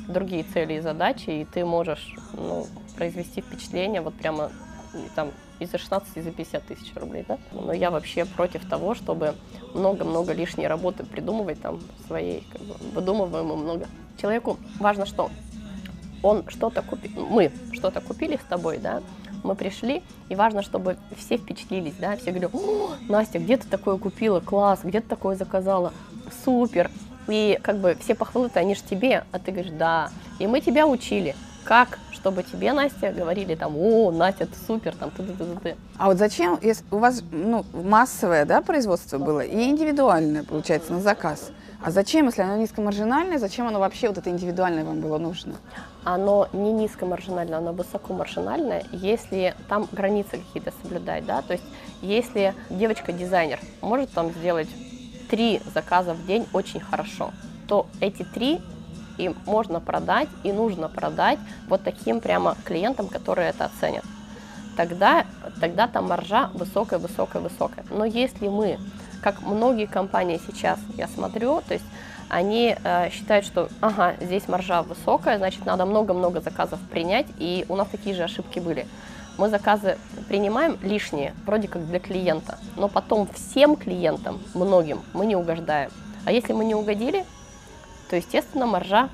[0.08, 4.50] другие цели и задачи, и ты можешь ну, произвести впечатление вот прямо
[5.14, 7.38] там из за 16, и за 50 тысяч рублей, да?
[7.52, 9.34] Но я вообще против того, чтобы
[9.74, 13.86] много-много лишней работы придумывать там своей, как бы, выдумываем много.
[14.20, 15.30] Человеку важно, что
[16.22, 19.02] он что-то купил, мы что-то купили с тобой, да,
[19.46, 23.96] мы пришли, и важно, чтобы все впечатлились, да, все говорят, О, Настя, где ты такое
[23.96, 25.92] купила, класс, где ты такое заказала,
[26.44, 26.90] супер,
[27.28, 30.86] и как бы все похвалы-то они же тебе, а ты говоришь, да, и мы тебя
[30.86, 31.34] учили,
[31.64, 35.76] как чтобы тебе, Настя, говорили там, о, Настя, ты супер, там, ты, ты, ты, ты.
[35.96, 41.00] А вот зачем, если у вас ну, массовое да, производство было и индивидуальное, получается, на
[41.00, 45.54] заказ, а зачем, если оно низкомаржинальное, зачем оно вообще вот это индивидуальное вам было нужно?
[46.08, 51.64] Оно не низкомаржинальное, оно высокомаржинальное, если там границы какие-то соблюдать, да, то есть
[52.00, 54.68] если девочка-дизайнер может там сделать
[55.28, 57.32] три заказа в день очень хорошо,
[57.66, 58.60] то эти три
[59.18, 64.04] и можно продать, и нужно продать вот таким прямо клиентам, которые это оценят.
[64.76, 65.26] Тогда,
[65.60, 67.84] тогда там маржа высокая, высокая, высокая.
[67.90, 68.78] Но если мы,
[69.22, 71.86] как многие компании сейчас, я смотрю, то есть
[72.28, 77.76] они э, считают, что ага, здесь маржа высокая, значит, надо много-много заказов принять, и у
[77.76, 78.86] нас такие же ошибки были.
[79.38, 79.98] Мы заказы
[80.28, 85.90] принимаем лишние, вроде как для клиента, но потом всем клиентам, многим, мы не угождаем.
[86.24, 87.24] А если мы не угодили,
[88.08, 89.10] то, естественно, маржа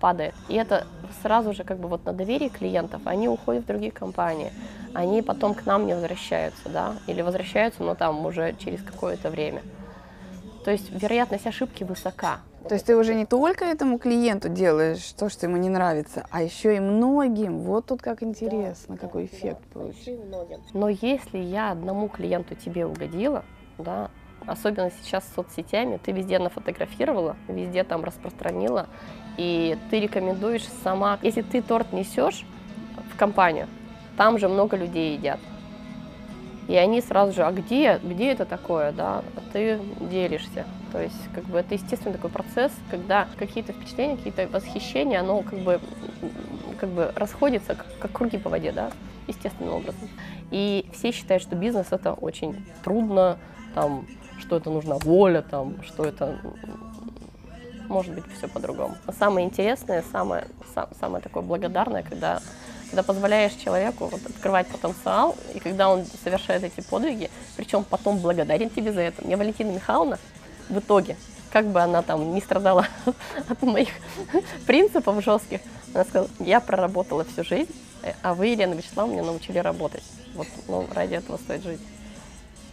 [0.00, 0.34] падает.
[0.48, 0.86] И это
[1.22, 4.52] сразу же как бы вот на доверие клиентов, они уходят в другие компании,
[4.94, 9.62] они потом к нам не возвращаются, да, или возвращаются, но там уже через какое-то время.
[10.64, 12.40] То есть вероятность ошибки высока.
[12.68, 16.42] То есть ты уже не только этому клиенту делаешь то, что ему не нравится, а
[16.42, 17.58] еще и многим.
[17.60, 20.10] Вот тут как интересно, да, какой да, эффект да, получится.
[20.72, 23.44] Но если я одному клиенту тебе угодила,
[23.78, 24.10] да,
[24.46, 28.86] особенно сейчас с соцсетями, ты везде нафотографировала, везде там распространила,
[29.36, 32.46] и ты рекомендуешь сама, если ты торт несешь
[33.12, 33.66] в компанию,
[34.16, 35.40] там же много людей едят.
[36.68, 40.64] И они сразу же, а где, где это такое, да, а ты делишься.
[40.92, 45.58] То есть, как бы, это естественный такой процесс, когда какие-то впечатления, какие-то восхищения, оно как
[45.58, 45.80] бы,
[46.78, 48.90] как бы расходится, как, как круги по воде, да,
[49.26, 50.08] естественным образом.
[50.50, 53.38] И все считают, что бизнес это очень трудно,
[53.74, 54.06] там,
[54.38, 56.40] что это нужна воля, там, что это
[57.88, 58.96] может быть все по-другому.
[59.18, 60.46] самое интересное, самое,
[60.98, 62.40] самое такое благодарное, когда
[62.92, 68.68] когда позволяешь человеку вот, открывать потенциал, и когда он совершает эти подвиги, причем потом благодарен
[68.68, 69.24] тебе за это.
[69.24, 70.18] Мне Валентина Михайловна
[70.68, 71.16] в итоге,
[71.50, 72.86] как бы она там не страдала
[73.48, 73.88] от моих
[74.66, 75.62] принципов жестких,
[75.94, 77.74] она сказала, я проработала всю жизнь,
[78.20, 80.04] а вы, Елена Вячеславовна, меня научили работать.
[80.34, 81.80] Вот, ну, ради этого стоит жить.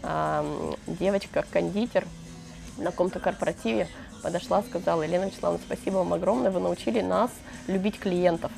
[0.03, 0.45] А,
[0.85, 2.05] девочка, кондитер
[2.77, 3.87] на каком-то корпоративе
[4.21, 7.31] подошла, сказала, Елена Вячеславовна, спасибо вам огромное, вы научили нас
[7.67, 8.51] любить клиентов.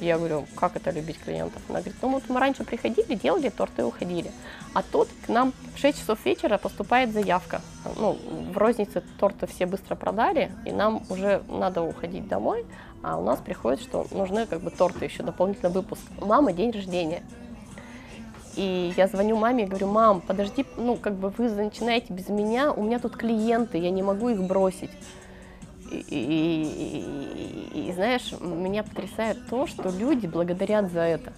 [0.00, 1.60] Я говорю, как это любить клиентов?
[1.68, 4.30] Она говорит, ну вот мы раньше приходили, делали торты и уходили.
[4.72, 7.60] А тут к нам в 6 часов вечера поступает заявка.
[7.96, 8.16] Ну,
[8.52, 12.64] в рознице торты все быстро продали, и нам уже надо уходить домой,
[13.02, 16.02] а у нас приходит, что нужны как бы торты еще, дополнительный выпуск.
[16.20, 17.22] Мама, день рождения.
[18.54, 22.72] И я звоню маме и говорю, мам, подожди, ну как бы вы начинаете без меня,
[22.72, 24.90] у меня тут клиенты, я не могу их бросить.
[25.90, 31.32] И, и, и, и знаешь, меня потрясает то, что люди благодарят за это.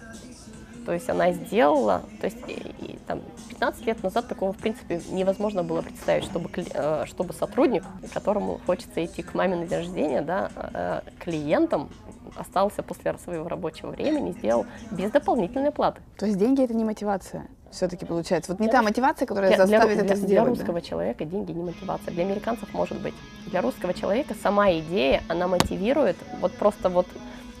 [0.85, 5.01] То есть она сделала, то есть и, и, там 15 лет назад такого в принципе
[5.11, 10.21] невозможно было представить, чтобы, э, чтобы сотрудник, которому хочется идти к маме на день рождения,
[10.21, 11.89] да, э, клиентам
[12.35, 16.01] остался после своего рабочего времени, сделал без дополнительной платы.
[16.17, 17.47] То есть деньги это не мотивация?
[17.71, 18.51] все-таки получается.
[18.51, 20.29] Вот не для, та мотивация, которая для, заставит для, это для, сделать.
[20.29, 20.85] Для русского да?
[20.85, 22.13] человека деньги не мотивация.
[22.13, 23.13] Для американцев может быть.
[23.47, 27.07] Для русского человека сама идея, она мотивирует вот просто вот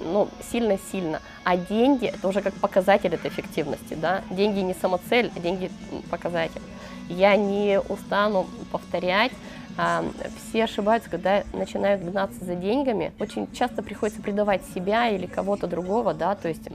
[0.03, 1.21] ну, сильно-сильно.
[1.43, 4.21] А деньги это уже как показатель этой эффективности, да.
[4.29, 5.71] Деньги не самоцель, а деньги
[6.09, 6.61] показатель.
[7.09, 9.31] Я не устану повторять,
[9.77, 10.05] а,
[10.37, 13.11] все ошибаются, когда начинают гнаться за деньгами.
[13.19, 16.67] Очень часто приходится предавать себя или кого-то другого, да, то есть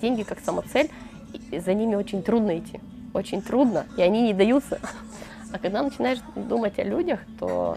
[0.00, 0.90] деньги как самоцель,
[1.52, 2.80] за ними очень трудно идти,
[3.14, 4.80] очень трудно, и они не даются.
[5.52, 7.76] А когда начинаешь думать о людях, то,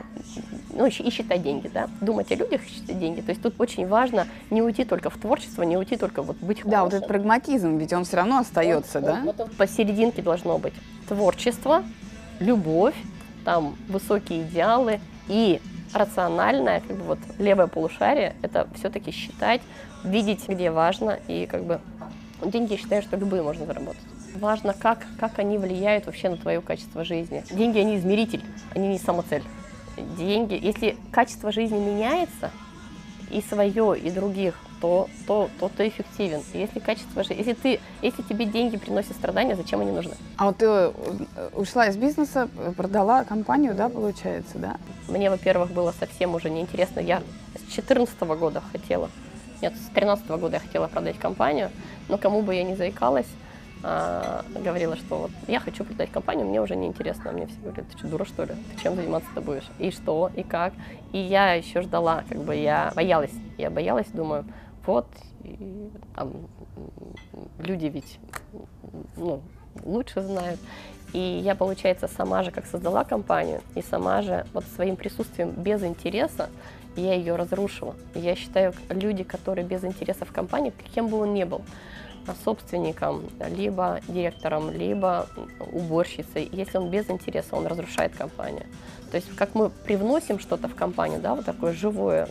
[0.73, 3.87] ну, и считать деньги, да, думать о людях и считать деньги, то есть тут очень
[3.87, 6.71] важно не уйти только в творчество, не уйти только вот быть хорошим.
[6.71, 9.21] Да, вот этот прагматизм, ведь он все равно остается, вот, да?
[9.23, 10.73] Вот, вот посерединке должно быть
[11.07, 11.83] творчество,
[12.39, 12.95] любовь,
[13.45, 15.61] там высокие идеалы и
[15.93, 19.61] рациональное, как бы вот левое полушарие, это все-таки считать,
[20.03, 21.79] видеть, где важно и как бы
[22.45, 24.01] Деньги, я считаю, что любые можно заработать.
[24.35, 27.43] Важно, как, как они влияют вообще на твое качество жизни.
[27.49, 28.43] Деньги, они измеритель,
[28.75, 29.43] они не самоцель.
[30.17, 32.51] Деньги, если качество жизни меняется,
[33.31, 36.41] и свое, и других, то, то, то ты эффективен.
[36.53, 40.13] Если качество жизни, если ты, если тебе деньги приносят страдания, зачем они нужны?
[40.37, 40.91] А вот ты э,
[41.53, 44.77] ушла из бизнеса, продала компанию, да, получается, да?
[45.07, 46.99] Мне, во-первых, было совсем уже неинтересно.
[46.99, 47.19] Я
[47.55, 49.09] с 2014 года хотела,
[49.61, 51.69] нет, с 2013 года я хотела продать компанию.
[52.07, 53.27] Но кому бы я ни заикалась,
[53.81, 57.31] а, говорила, что вот я хочу продать компанию, мне уже не интересно.
[57.31, 58.53] Мне все говорят, ты что, дура что ли?
[58.73, 59.69] Ты чем заниматься-то будешь?
[59.79, 60.73] И что, и как?
[61.13, 63.33] И я еще ждала, как бы я боялась.
[63.57, 64.45] Я боялась, думаю,
[64.85, 65.07] вот,
[65.43, 66.33] и, там,
[67.59, 68.19] люди ведь
[69.15, 69.41] ну,
[69.83, 70.59] лучше знают.
[71.13, 75.83] И я, получается, сама же как создала компанию, и сама же вот своим присутствием без
[75.83, 76.49] интереса
[76.95, 77.95] я ее разрушила.
[78.13, 81.61] Я считаю, люди, которые без интереса в компании, кем бы он ни был,
[82.43, 85.27] собственником, либо директором, либо
[85.71, 86.49] уборщицей.
[86.51, 88.65] Если он без интереса, он разрушает компанию.
[89.09, 92.29] То есть как мы привносим что-то в компанию, да, вот такое живое,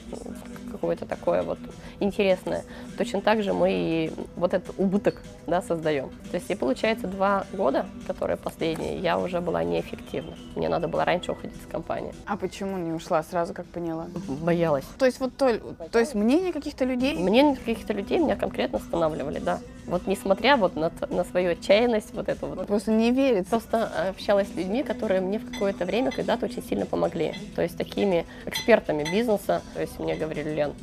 [0.71, 1.59] какое-то такое вот
[2.01, 2.65] интересное,
[2.97, 6.11] точно так же мы и вот этот убыток да, создаем.
[6.31, 10.37] То есть и получается два года, которые последние, я уже была неэффективна.
[10.55, 12.15] Мне надо было раньше уходить из компании.
[12.27, 14.07] А почему не ушла сразу, как поняла?
[14.29, 14.85] Боялась.
[14.99, 15.59] То есть вот то,
[15.91, 17.15] то есть мнение каких-то людей?
[17.15, 19.61] Мнение каких-то людей меня конкретно останавливали, да.
[19.87, 22.67] Вот несмотря вот на, на свою отчаянность, вот это вот.
[22.67, 23.51] Просто не верится.
[23.51, 27.35] Просто общалась с людьми, которые мне в какое-то время когда-то очень сильно помогли.
[27.55, 29.63] То есть такими экспертами бизнеса.
[29.75, 30.75] То есть мне говорили, Лен,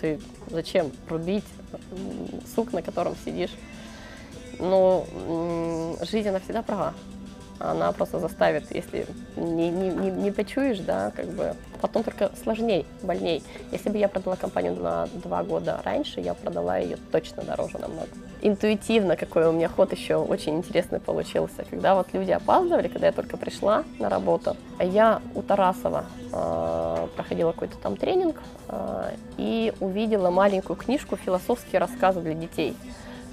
[0.00, 0.18] ты
[0.48, 1.44] зачем рубить
[2.54, 3.52] сук, на котором сидишь?
[4.58, 5.06] Но
[6.02, 6.94] жизнь, она всегда права.
[7.58, 12.86] Она просто заставит, если не, не, не, не почуешь, да, как бы потом только сложней,
[13.02, 13.42] больней.
[13.72, 18.08] Если бы я продала компанию на два года раньше, я продала ее точно дороже намного.
[18.42, 21.64] Интуитивно, какой у меня ход еще очень интересный получился.
[21.68, 27.52] Когда вот люди опаздывали, когда я только пришла на работу, я у Тарасова э, проходила
[27.52, 32.76] какой-то там тренинг э, и увидела маленькую книжку «Философские рассказы для детей».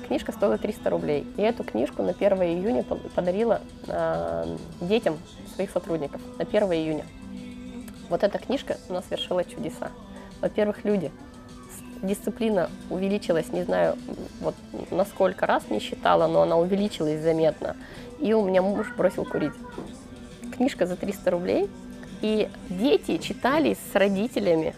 [0.08, 1.26] Книжка стоила 300 рублей.
[1.38, 5.18] И эту книжку на 1 июня подарила э, детям
[5.56, 6.22] своих сотрудников.
[6.38, 7.06] На 1 июня.
[8.10, 9.92] Вот эта книжка у нас совершила чудеса.
[10.42, 11.12] Во-первых, люди.
[12.02, 13.96] Дисциплина увеличилась, не знаю,
[14.42, 14.56] вот
[14.92, 17.78] на сколько раз не считала, но она увеличилась заметно.
[18.20, 19.54] И у меня муж бросил курить.
[20.56, 21.70] Книжка за 300 рублей.
[22.22, 24.76] И дети читали с родителями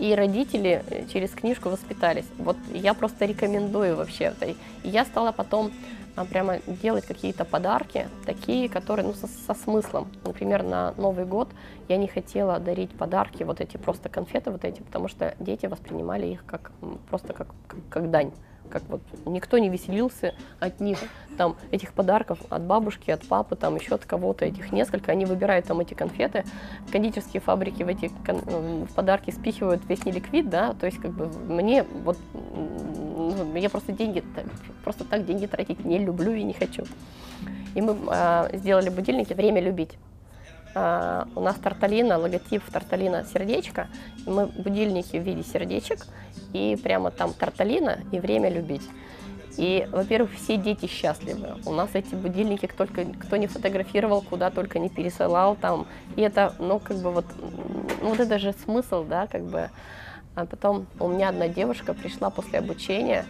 [0.00, 2.24] и родители э, через книжку воспитались.
[2.38, 4.32] Вот я просто рекомендую вообще.
[4.42, 4.56] И
[4.88, 5.70] я стала потом
[6.16, 10.10] а, прямо делать какие-то подарки, такие, которые ну, со, со смыслом.
[10.24, 11.48] Например, на Новый год
[11.88, 16.26] я не хотела дарить подарки, вот эти просто конфеты вот эти, потому что дети воспринимали
[16.26, 16.72] их как
[17.10, 18.32] просто как, как, как дань
[18.70, 20.98] как вот никто не веселился от них,
[21.36, 25.66] там, этих подарков от бабушки, от папы, там, еще от кого-то, этих несколько, они выбирают
[25.66, 26.44] там эти конфеты,
[26.90, 31.26] кондитерские фабрики в эти кон- в подарки спихивают весь неликвид, да, то есть, как бы,
[31.26, 32.18] мне вот,
[33.54, 34.24] я просто деньги,
[34.84, 36.84] просто так деньги тратить не люблю и не хочу.
[37.74, 39.96] И мы а, сделали будильники «Время любить».
[40.72, 43.88] Uh, у нас тарталина, логотип тарталина сердечко.
[44.24, 46.06] Мы будильники в виде сердечек,
[46.52, 48.88] и прямо там тарталина и время любить.
[49.56, 51.56] И, во-первых, все дети счастливы.
[51.66, 55.86] У нас эти будильники только кто не фотографировал, куда только не пересылал там.
[56.14, 57.26] И это, ну, как бы вот,
[58.00, 59.70] ну, вот это же смысл, да, как бы.
[60.36, 63.26] А потом у меня одна девушка пришла после обучения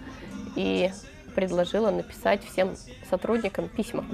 [0.57, 0.91] и
[1.35, 2.77] предложила написать всем
[3.09, 4.05] сотрудникам письма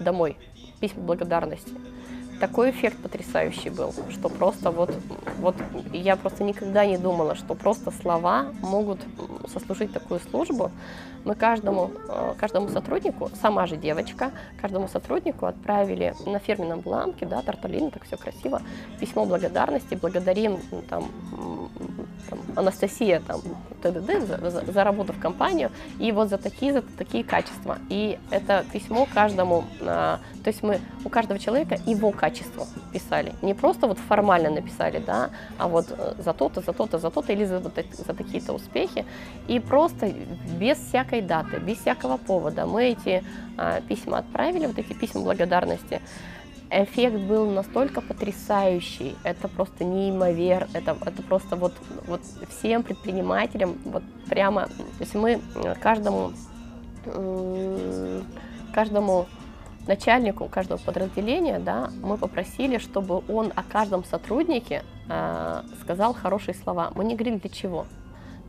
[0.00, 0.36] домой,
[0.80, 1.72] письма благодарности
[2.40, 4.94] такой эффект потрясающий был, что просто вот,
[5.38, 5.56] вот
[5.92, 9.00] я просто никогда не думала, что просто слова могут
[9.48, 10.70] сослужить такую службу.
[11.24, 14.30] Мы каждому, э, каждому сотруднику, сама же девочка,
[14.60, 18.62] каждому сотруднику отправили на фирменном бланке, да, тарталин, так все красиво,
[19.00, 20.58] письмо благодарности, благодарим
[20.88, 21.10] там,
[22.30, 23.40] там Анастасия там,
[23.82, 27.78] ТДД за, за, за работу в компанию и вот за такие, за такие качества.
[27.88, 32.25] И это письмо каждому, а, то есть мы у каждого человека его качество
[32.92, 33.32] писали.
[33.42, 37.32] Не просто вот формально написали, да, а вот э, за то-то, за то-то, за то-то
[37.32, 39.04] или за, за такие-то успехи.
[39.48, 40.12] И просто
[40.58, 43.24] без всякой даты, без всякого повода мы эти
[43.56, 46.00] а, письма отправили, вот эти письма благодарности
[46.70, 51.72] эффект был настолько потрясающий, это просто неимоверно, это, это просто вот,
[52.06, 55.40] вот всем предпринимателям, вот прямо, то есть мы
[55.80, 56.32] каждому,
[58.72, 59.26] каждому
[59.86, 66.90] начальнику каждого подразделения, да, мы попросили, чтобы он о каждом сотруднике э, сказал хорошие слова.
[66.94, 67.86] Мы не говорили для чего.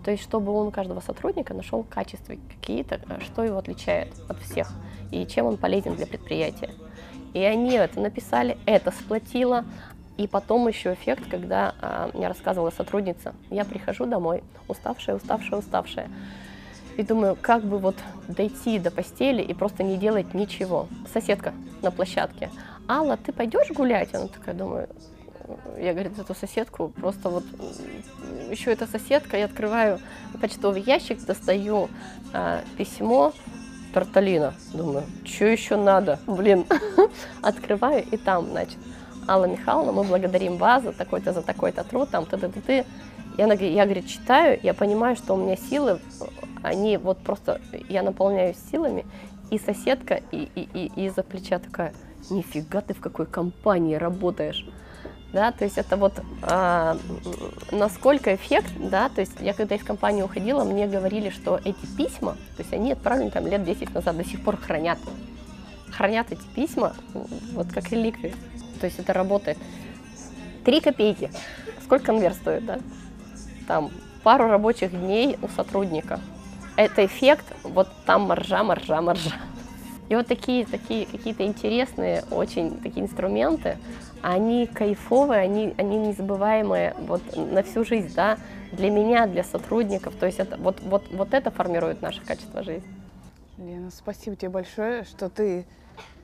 [0.04, 4.72] То есть, чтобы он каждого сотрудника нашел качества какие-то, что его отличает от всех
[5.12, 6.70] и чем он полезен для предприятия.
[7.34, 9.66] И они это написали, это сплотило.
[10.18, 16.10] И потом еще эффект, когда а, мне рассказывала сотрудница, я прихожу домой, уставшая, уставшая, уставшая.
[16.98, 17.96] И думаю, как бы вот
[18.28, 20.88] дойти до постели и просто не делать ничего.
[21.14, 22.50] Соседка на площадке.
[22.90, 24.14] Алла, ты пойдешь гулять?
[24.14, 24.90] Она такая, думаю,
[25.80, 27.44] я, говорит, эту соседку просто вот
[28.50, 30.00] еще эта соседка, я открываю
[30.42, 31.90] почтовый ящик, достаю
[32.34, 33.34] а, письмо,
[33.94, 34.54] Тарталина.
[34.74, 36.20] Думаю, что еще надо?
[36.28, 36.66] Блин.
[37.42, 38.78] Открываю, и там, значит,
[39.28, 42.86] Алла Михайловна, мы благодарим вас за такой-то, за такой-то труд, там, ты ты ты ты
[43.38, 46.00] Я, я, говорит, читаю, я понимаю, что у меня силы,
[46.64, 49.06] они вот просто, я наполняюсь силами,
[49.50, 51.94] и соседка и, и, и, из-за плеча такая,
[52.30, 54.66] нифига ты в какой компании работаешь!
[55.34, 56.98] Да, то есть это вот а,
[57.72, 62.38] насколько эффект, да, то есть я когда из компании уходила, мне говорили, что эти письма,
[62.56, 64.98] то есть они отправлены там лет 10 назад, до сих пор хранят,
[65.92, 66.96] хранят эти письма,
[67.54, 68.34] вот как реликвии,
[68.80, 69.58] то есть это работает.
[70.64, 71.30] Три копейки,
[71.84, 72.80] сколько конверт стоит, да,
[73.68, 73.92] там
[74.24, 76.22] пару рабочих дней у сотрудника,
[76.78, 79.34] это эффект, вот там маржа, маржа, маржа.
[80.10, 83.78] И вот такие, такие какие-то интересные очень такие инструменты,
[84.22, 88.38] они кайфовые, они, они незабываемые вот на всю жизнь, да,
[88.72, 90.16] для меня, для сотрудников.
[90.16, 92.88] То есть это, вот, вот, вот это формирует наше качество жизни.
[93.58, 95.66] Лена, спасибо тебе большое, что ты,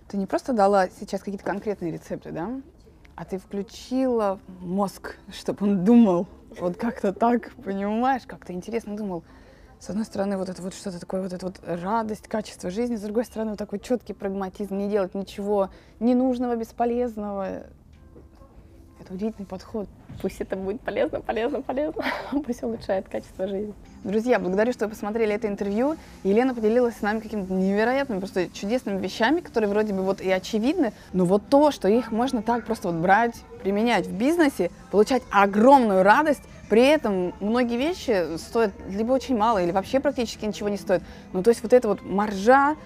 [0.08, 2.52] ты не просто дала сейчас какие-то конкретные рецепты, да,
[3.16, 6.28] а ты включила мозг, чтобы он думал
[6.60, 9.24] вот как-то так, понимаешь, как-то интересно думал,
[9.84, 13.02] С одной стороны, вот это вот что-то такое, вот это вот радость, качество жизни, с
[13.02, 17.64] другой стороны, вот такой четкий прагматизм, не делать ничего ненужного, бесполезного.
[19.02, 19.90] Это удивительный подход.
[20.22, 22.06] Пусть это будет полезно, полезно, полезно.
[22.46, 23.74] Пусть улучшает качество жизни.
[24.06, 25.98] Друзья, благодарю, что вы посмотрели это интервью.
[26.24, 30.94] Елена поделилась с нами какими-то невероятными, просто чудесными вещами, которые вроде бы вот и очевидны,
[31.12, 36.04] но вот то, что их можно так просто вот брать, применять в бизнесе, получать огромную
[36.04, 36.44] радость,
[36.74, 41.04] при этом многие вещи стоят либо очень мало, или вообще практически ничего не стоят.
[41.32, 42.78] Ну, то есть вот эта вот маржа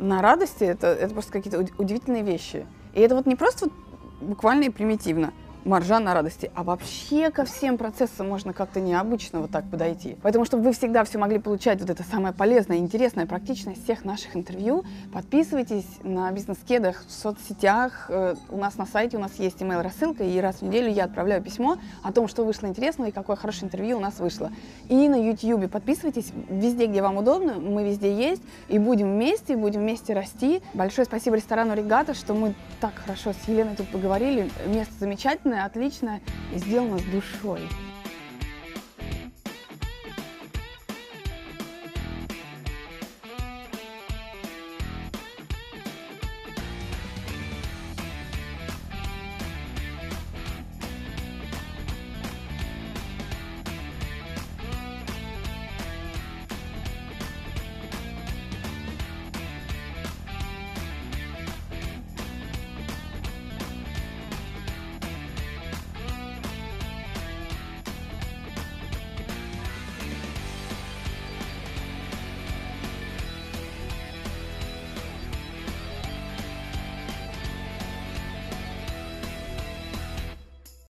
[0.00, 2.66] на радости, это, это просто какие-то удивительные вещи.
[2.94, 3.74] И это вот не просто вот
[4.20, 5.32] буквально и примитивно
[5.68, 6.50] маржа на радости.
[6.54, 10.16] А вообще ко всем процессам можно как-то необычно вот так подойти.
[10.22, 14.04] Поэтому, чтобы вы всегда все могли получать вот это самое полезное, интересное, практичное из всех
[14.04, 18.06] наших интервью, подписывайтесь на бизнес-кедах в соцсетях.
[18.08, 21.42] Э, у нас на сайте у нас есть email-рассылка, и раз в неделю я отправляю
[21.42, 24.50] письмо о том, что вышло интересного и какое хорошее интервью у нас вышло.
[24.88, 27.54] И на YouTube подписывайтесь везде, где вам удобно.
[27.54, 30.62] Мы везде есть, и будем вместе, будем вместе расти.
[30.72, 34.50] Большое спасибо ресторану «Регата», что мы так хорошо с Еленой тут поговорили.
[34.66, 36.20] Место замечательное, отличное
[36.54, 37.60] и сделано с душой.